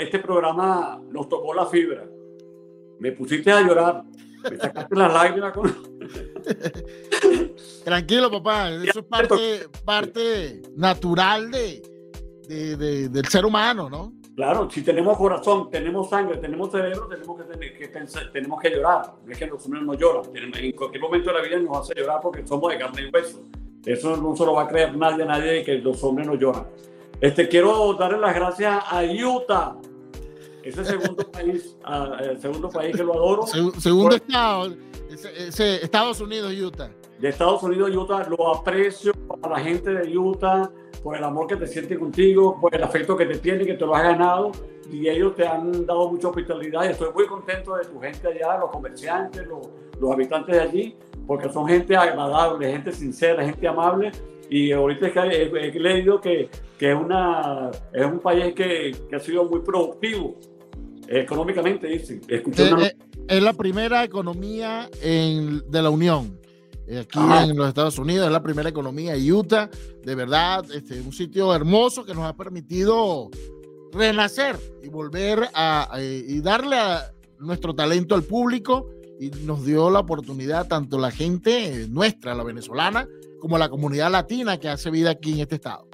este 0.00 0.18
programa 0.20 1.02
nos 1.10 1.28
tocó 1.28 1.52
la 1.52 1.66
fibra. 1.66 2.08
Me 3.00 3.10
pusiste 3.10 3.50
a 3.50 3.60
llorar. 3.60 4.04
Me 4.50 4.56
sacaste 4.56 4.96
las 4.96 5.12
lágrimas. 5.12 5.52
Con... 5.52 5.72
Tranquilo, 7.84 8.30
papá. 8.30 8.70
Eso 8.70 9.00
es 9.00 9.06
parte, 9.06 9.68
parte 9.84 10.62
natural 10.76 11.50
de, 11.50 11.82
de, 12.48 13.08
del 13.08 13.26
ser 13.26 13.44
humano, 13.44 13.88
¿no? 13.88 14.12
Claro, 14.38 14.70
si 14.70 14.82
tenemos 14.82 15.18
corazón, 15.18 15.68
tenemos 15.68 16.08
sangre, 16.10 16.36
tenemos 16.36 16.70
cerebro, 16.70 17.08
tenemos 17.08 17.36
que, 17.58 17.72
que 17.74 17.88
pensar, 17.88 18.30
tenemos 18.32 18.60
que 18.60 18.70
llorar. 18.70 19.14
No 19.24 19.32
es 19.32 19.36
que 19.36 19.46
los 19.46 19.64
hombres 19.64 19.82
no 19.82 19.94
lloran. 19.94 20.30
En 20.34 20.72
cualquier 20.72 21.02
momento 21.02 21.32
de 21.32 21.36
la 21.38 21.42
vida 21.42 21.58
nos 21.58 21.78
hace 21.78 22.00
llorar 22.00 22.20
porque 22.22 22.46
somos 22.46 22.70
de 22.72 22.78
carne 22.78 23.02
y 23.02 23.10
hueso. 23.12 23.42
Eso 23.84 24.16
no 24.16 24.36
se 24.36 24.44
lo 24.44 24.52
va 24.52 24.62
a 24.62 24.68
creer 24.68 24.96
nadie, 24.96 25.24
nadie 25.24 25.64
que 25.64 25.78
los 25.78 26.02
hombres 26.04 26.26
no 26.26 26.34
lloran. 26.34 26.68
Este, 27.20 27.48
quiero 27.48 27.94
darle 27.94 28.18
las 28.18 28.34
gracias 28.34 28.84
a 28.88 29.02
Utah. 29.02 29.76
Ese 30.68 30.84
segundo 30.84 31.30
país, 31.30 31.76
el 32.20 32.40
segundo 32.40 32.68
país 32.68 32.94
que 32.94 33.02
lo 33.02 33.14
adoro. 33.14 33.46
segundo 33.46 34.16
estado, 34.16 34.76
Estados 35.08 36.20
Unidos, 36.20 36.52
Utah. 36.52 36.90
De 37.18 37.30
Estados 37.30 37.62
Unidos, 37.62 37.90
Utah, 37.96 38.28
lo 38.28 38.54
aprecio 38.54 39.12
a 39.42 39.48
la 39.48 39.58
gente 39.60 39.90
de 39.90 40.16
Utah 40.16 40.70
por 41.02 41.16
el 41.16 41.24
amor 41.24 41.46
que 41.46 41.56
te 41.56 41.66
siente 41.66 41.98
contigo, 41.98 42.58
por 42.60 42.74
el 42.74 42.82
afecto 42.82 43.16
que 43.16 43.24
te 43.24 43.38
tiene, 43.38 43.64
que 43.64 43.74
te 43.74 43.86
lo 43.86 43.94
has 43.94 44.02
ganado 44.02 44.52
y 44.92 45.08
ellos 45.08 45.34
te 45.34 45.46
han 45.46 45.86
dado 45.86 46.10
mucha 46.10 46.28
hospitalidad 46.28 46.84
y 46.84 46.88
estoy 46.88 47.12
muy 47.14 47.26
contento 47.26 47.76
de 47.76 47.84
tu 47.86 47.98
gente 47.98 48.28
allá, 48.28 48.58
los 48.58 48.70
comerciantes, 48.70 49.46
los, 49.46 49.68
los 49.98 50.12
habitantes 50.12 50.54
de 50.54 50.60
allí, 50.60 50.96
porque 51.26 51.48
son 51.48 51.66
gente 51.66 51.96
agradable, 51.96 52.70
gente 52.70 52.92
sincera, 52.92 53.42
gente 53.42 53.66
amable 53.66 54.12
y 54.50 54.72
ahorita 54.72 55.06
es 55.08 55.12
que 55.12 55.20
he, 55.20 55.80
leído 55.80 56.20
que, 56.20 56.50
que, 56.78 56.92
es, 56.92 56.96
una, 56.96 57.70
es 57.92 58.04
un 58.04 58.18
país 58.18 58.54
que, 58.54 58.92
que 59.08 59.16
ha 59.16 59.20
sido 59.20 59.44
muy 59.44 59.60
productivo 59.60 60.36
económicamente, 61.08 61.86
dicen. 61.86 62.20
Eh, 62.28 62.42
eh, 62.56 62.96
es 63.28 63.42
la 63.42 63.52
primera 63.52 64.04
economía 64.04 64.88
en, 65.02 65.62
de 65.70 65.82
la 65.82 65.90
Unión. 65.90 66.38
Aquí 66.88 67.18
en 67.18 67.54
los 67.54 67.68
Estados 67.68 67.98
Unidos 67.98 68.26
es 68.26 68.32
la 68.32 68.42
primera 68.42 68.68
economía. 68.68 69.14
Utah, 69.14 69.68
de 70.02 70.14
verdad, 70.14 70.64
este, 70.72 71.00
un 71.00 71.12
sitio 71.12 71.54
hermoso 71.54 72.04
que 72.04 72.14
nos 72.14 72.24
ha 72.24 72.34
permitido 72.34 73.28
renacer 73.92 74.58
y 74.82 74.88
volver 74.88 75.48
a, 75.52 75.98
y 76.00 76.40
darle 76.40 76.76
a 76.78 77.12
nuestro 77.40 77.74
talento 77.74 78.14
al 78.14 78.22
público 78.22 78.88
y 79.20 79.30
nos 79.44 79.64
dio 79.64 79.90
la 79.90 80.00
oportunidad 80.00 80.68
tanto 80.68 80.98
la 80.98 81.10
gente 81.10 81.86
nuestra, 81.88 82.34
la 82.34 82.44
venezolana, 82.44 83.06
como 83.40 83.58
la 83.58 83.68
comunidad 83.68 84.10
latina 84.10 84.58
que 84.58 84.68
hace 84.68 84.90
vida 84.90 85.10
aquí 85.10 85.34
en 85.34 85.40
este 85.40 85.56
estado. 85.56 85.87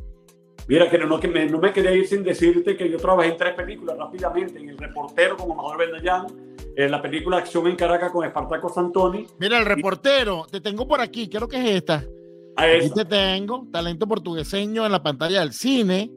Mira, 0.67 0.89
que 0.89 0.99
no, 0.99 1.21
que 1.21 1.29
me, 1.29 1.47
no 1.47 1.59
me 1.59 1.73
quería 1.73 1.93
ir 1.93 2.07
sin 2.07 2.23
decirte 2.23 2.77
que 2.77 2.91
yo 2.91 2.97
trabajé 2.97 3.31
en 3.31 3.37
tres 3.37 3.55
películas 3.55 3.99
rápidamente, 3.99 4.59
en 4.59 4.71
El 4.71 4.79
Reportero 4.79 5.37
como 5.37 5.53
Amador 5.53 5.79
Bendayán, 5.79 6.27
en 6.77 6.91
la 6.91 7.03
película 7.03 7.37
Acción 7.37 7.67
en 7.67 7.77
Caracas 7.77 8.11
con 8.11 8.25
Espartaco 8.25 8.69
Santoni. 8.69 9.27
Mira, 9.39 9.59
El 9.59 9.67
Reportero, 9.67 10.47
te 10.51 10.61
tengo 10.61 10.89
por 10.89 11.01
aquí, 11.01 11.29
creo 11.29 11.49
que 11.49 11.57
es 11.59 11.77
esta. 11.77 12.05
Aquí 12.57 12.91
te 12.95 13.05
tengo, 13.05 13.67
talento 13.71 14.07
portugueseño 14.07 14.87
en 14.87 14.93
la 14.93 15.03
pantalla 15.03 15.41
del 15.41 15.53
cine. 15.53 16.11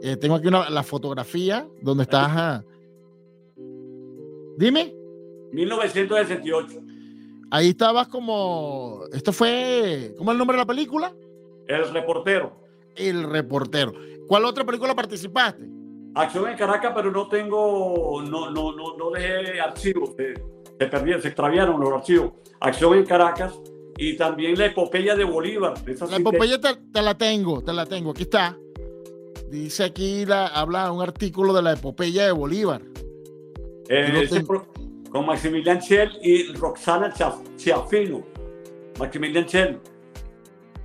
Eh, 0.00 0.16
tengo 0.16 0.36
aquí 0.36 0.48
una, 0.48 0.68
la 0.68 0.82
fotografía 0.82 1.66
donde 1.80 2.02
estás. 2.04 2.64
Dime. 4.58 4.94
1968. 5.52 6.80
Ahí 7.50 7.68
estabas 7.70 8.08
como. 8.08 9.02
Esto 9.12 9.32
fue. 9.32 10.14
¿Cómo 10.18 10.30
es 10.30 10.34
el 10.34 10.38
nombre 10.38 10.56
de 10.56 10.62
la 10.62 10.66
película? 10.66 11.14
El 11.66 11.92
reportero. 11.92 12.61
El 12.96 13.24
reportero. 13.24 13.92
¿Cuál 14.26 14.44
otra 14.44 14.64
película 14.64 14.94
participaste? 14.94 15.68
Acción 16.14 16.48
en 16.48 16.56
Caracas, 16.56 16.92
pero 16.94 17.10
no 17.10 17.28
tengo. 17.28 18.22
No, 18.22 18.50
no, 18.50 18.72
no, 18.72 18.96
no 18.96 19.10
dejé 19.10 19.60
archivos. 19.60 20.10
Se, 20.16 20.34
se 20.78 20.86
perdieron, 20.86 21.22
se 21.22 21.28
extraviaron 21.28 21.80
los 21.80 21.92
archivos. 21.92 22.32
Acción 22.60 22.94
en 22.94 23.06
Caracas 23.06 23.58
y 23.96 24.16
también 24.16 24.58
la 24.58 24.66
epopeya 24.66 25.14
de 25.14 25.24
Bolívar. 25.24 25.74
la 25.86 26.16
epopeya 26.16 26.60
te, 26.60 27.02
la 27.02 27.16
tengo, 27.16 27.62
te 27.62 27.72
la 27.72 27.86
tengo. 27.86 28.10
Aquí 28.10 28.22
está. 28.22 28.56
Dice 29.50 29.84
aquí, 29.84 30.24
la, 30.24 30.46
habla 30.46 30.90
un 30.92 31.02
artículo 31.02 31.52
de 31.52 31.62
la 31.62 31.72
epopeya 31.72 32.26
de 32.26 32.32
Bolívar. 32.32 32.82
Eh, 33.88 34.28
con 35.10 35.26
Maximilian 35.26 35.78
Chell 35.78 36.10
y 36.22 36.52
Roxana 36.54 37.12
Chiafino. 37.56 38.22
Maximilian 38.98 39.46
Chell. 39.46 39.78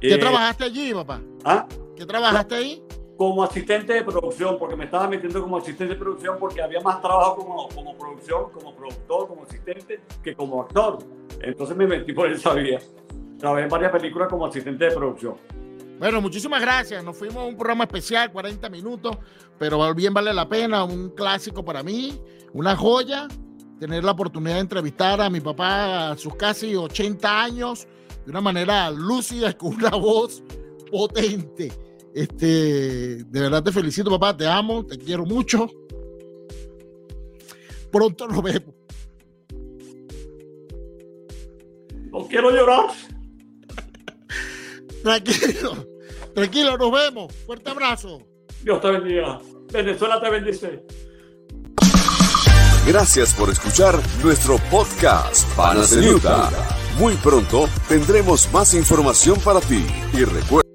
¿Qué 0.02 0.16
eh, 0.16 0.18
trabajaste 0.18 0.66
allí, 0.66 0.94
papá? 0.94 1.22
¿Ah? 1.46 1.68
¿Qué 1.98 2.06
trabajaste 2.06 2.56
ahí? 2.56 2.84
Como 3.18 3.44
asistente 3.44 3.94
de 3.94 4.04
producción, 4.04 4.58
porque 4.60 4.76
me 4.76 4.86
estaba 4.86 5.08
metiendo 5.08 5.42
como 5.42 5.58
asistente 5.58 5.96
de 5.96 6.00
producción 6.00 6.38
porque 6.40 6.62
había 6.62 6.80
más 6.82 7.02
trabajo 7.02 7.38
como, 7.38 7.68
como 7.70 7.98
producción, 7.98 8.52
como 8.52 8.76
productor, 8.76 9.28
como 9.28 9.44
asistente, 9.44 10.00
que 10.24 10.36
como 10.36 10.62
actor. 10.62 11.00
Entonces 11.42 11.76
me 11.76 11.88
metí 11.88 12.14
por 12.14 12.32
esa 12.32 12.54
vía. 12.54 12.80
Trabajé 13.40 13.64
en 13.64 13.70
varias 13.70 13.92
películas 13.92 14.28
como 14.30 14.46
asistente 14.46 14.86
de 14.86 14.92
producción. 14.92 15.36
Bueno, 15.98 16.22
muchísimas 16.22 16.62
gracias. 16.62 17.04
Nos 17.04 17.18
fuimos 17.18 17.38
a 17.38 17.46
un 17.46 17.58
programa 17.58 17.86
especial, 17.86 18.32
40 18.32 18.70
minutos, 18.70 19.18
pero 19.58 19.94
bien 19.96 20.14
vale 20.14 20.32
la 20.32 20.48
pena. 20.48 20.84
Un 20.84 21.10
clásico 21.10 21.66
para 21.66 21.82
mí, 21.82 22.22
una 22.54 22.76
joya 22.76 23.28
tener 23.80 24.04
la 24.04 24.12
oportunidad 24.12 24.56
de 24.56 24.62
entrevistar 24.62 25.22
a 25.22 25.30
mi 25.30 25.40
papá 25.40 26.12
a 26.12 26.18
sus 26.18 26.36
casi 26.36 26.76
80 26.76 27.44
años 27.44 27.88
de 28.26 28.32
una 28.32 28.42
manera 28.42 28.90
lúcida, 28.92 29.54
con 29.58 29.76
una 29.76 29.92
voz 29.92 30.44
potente. 30.92 31.72
Este, 32.14 33.24
de 33.24 33.40
verdad 33.40 33.64
te 33.64 33.72
felicito, 33.72 34.10
papá, 34.10 34.36
te 34.36 34.48
amo, 34.48 34.86
te 34.86 34.98
quiero 34.98 35.26
mucho. 35.26 35.70
Pronto 37.92 38.28
nos 38.28 38.44
vemos. 38.44 38.76
No 42.12 42.28
quiero 42.28 42.52
llorar. 42.52 42.88
Tranquilo, 45.04 45.88
tranquilo, 46.34 46.78
nos 46.78 46.92
vemos. 46.92 47.34
Fuerte 47.46 47.70
abrazo. 47.70 48.22
Dios 48.64 48.82
te 48.82 48.92
bendiga. 48.92 49.40
Venezuela 49.72 50.20
te 50.20 50.30
bendice. 50.30 50.84
Gracias 52.88 53.34
por 53.34 53.50
escuchar 53.50 54.00
nuestro 54.24 54.58
podcast 54.72 55.46
Panas 55.56 55.94
en 55.94 56.16
Utah. 56.16 56.50
Muy 56.98 57.14
pronto 57.16 57.70
tendremos 57.88 58.52
más 58.52 58.74
información 58.74 59.40
para 59.42 59.60
ti 59.60 59.86
y 60.14 60.24
recuerda 60.24 60.67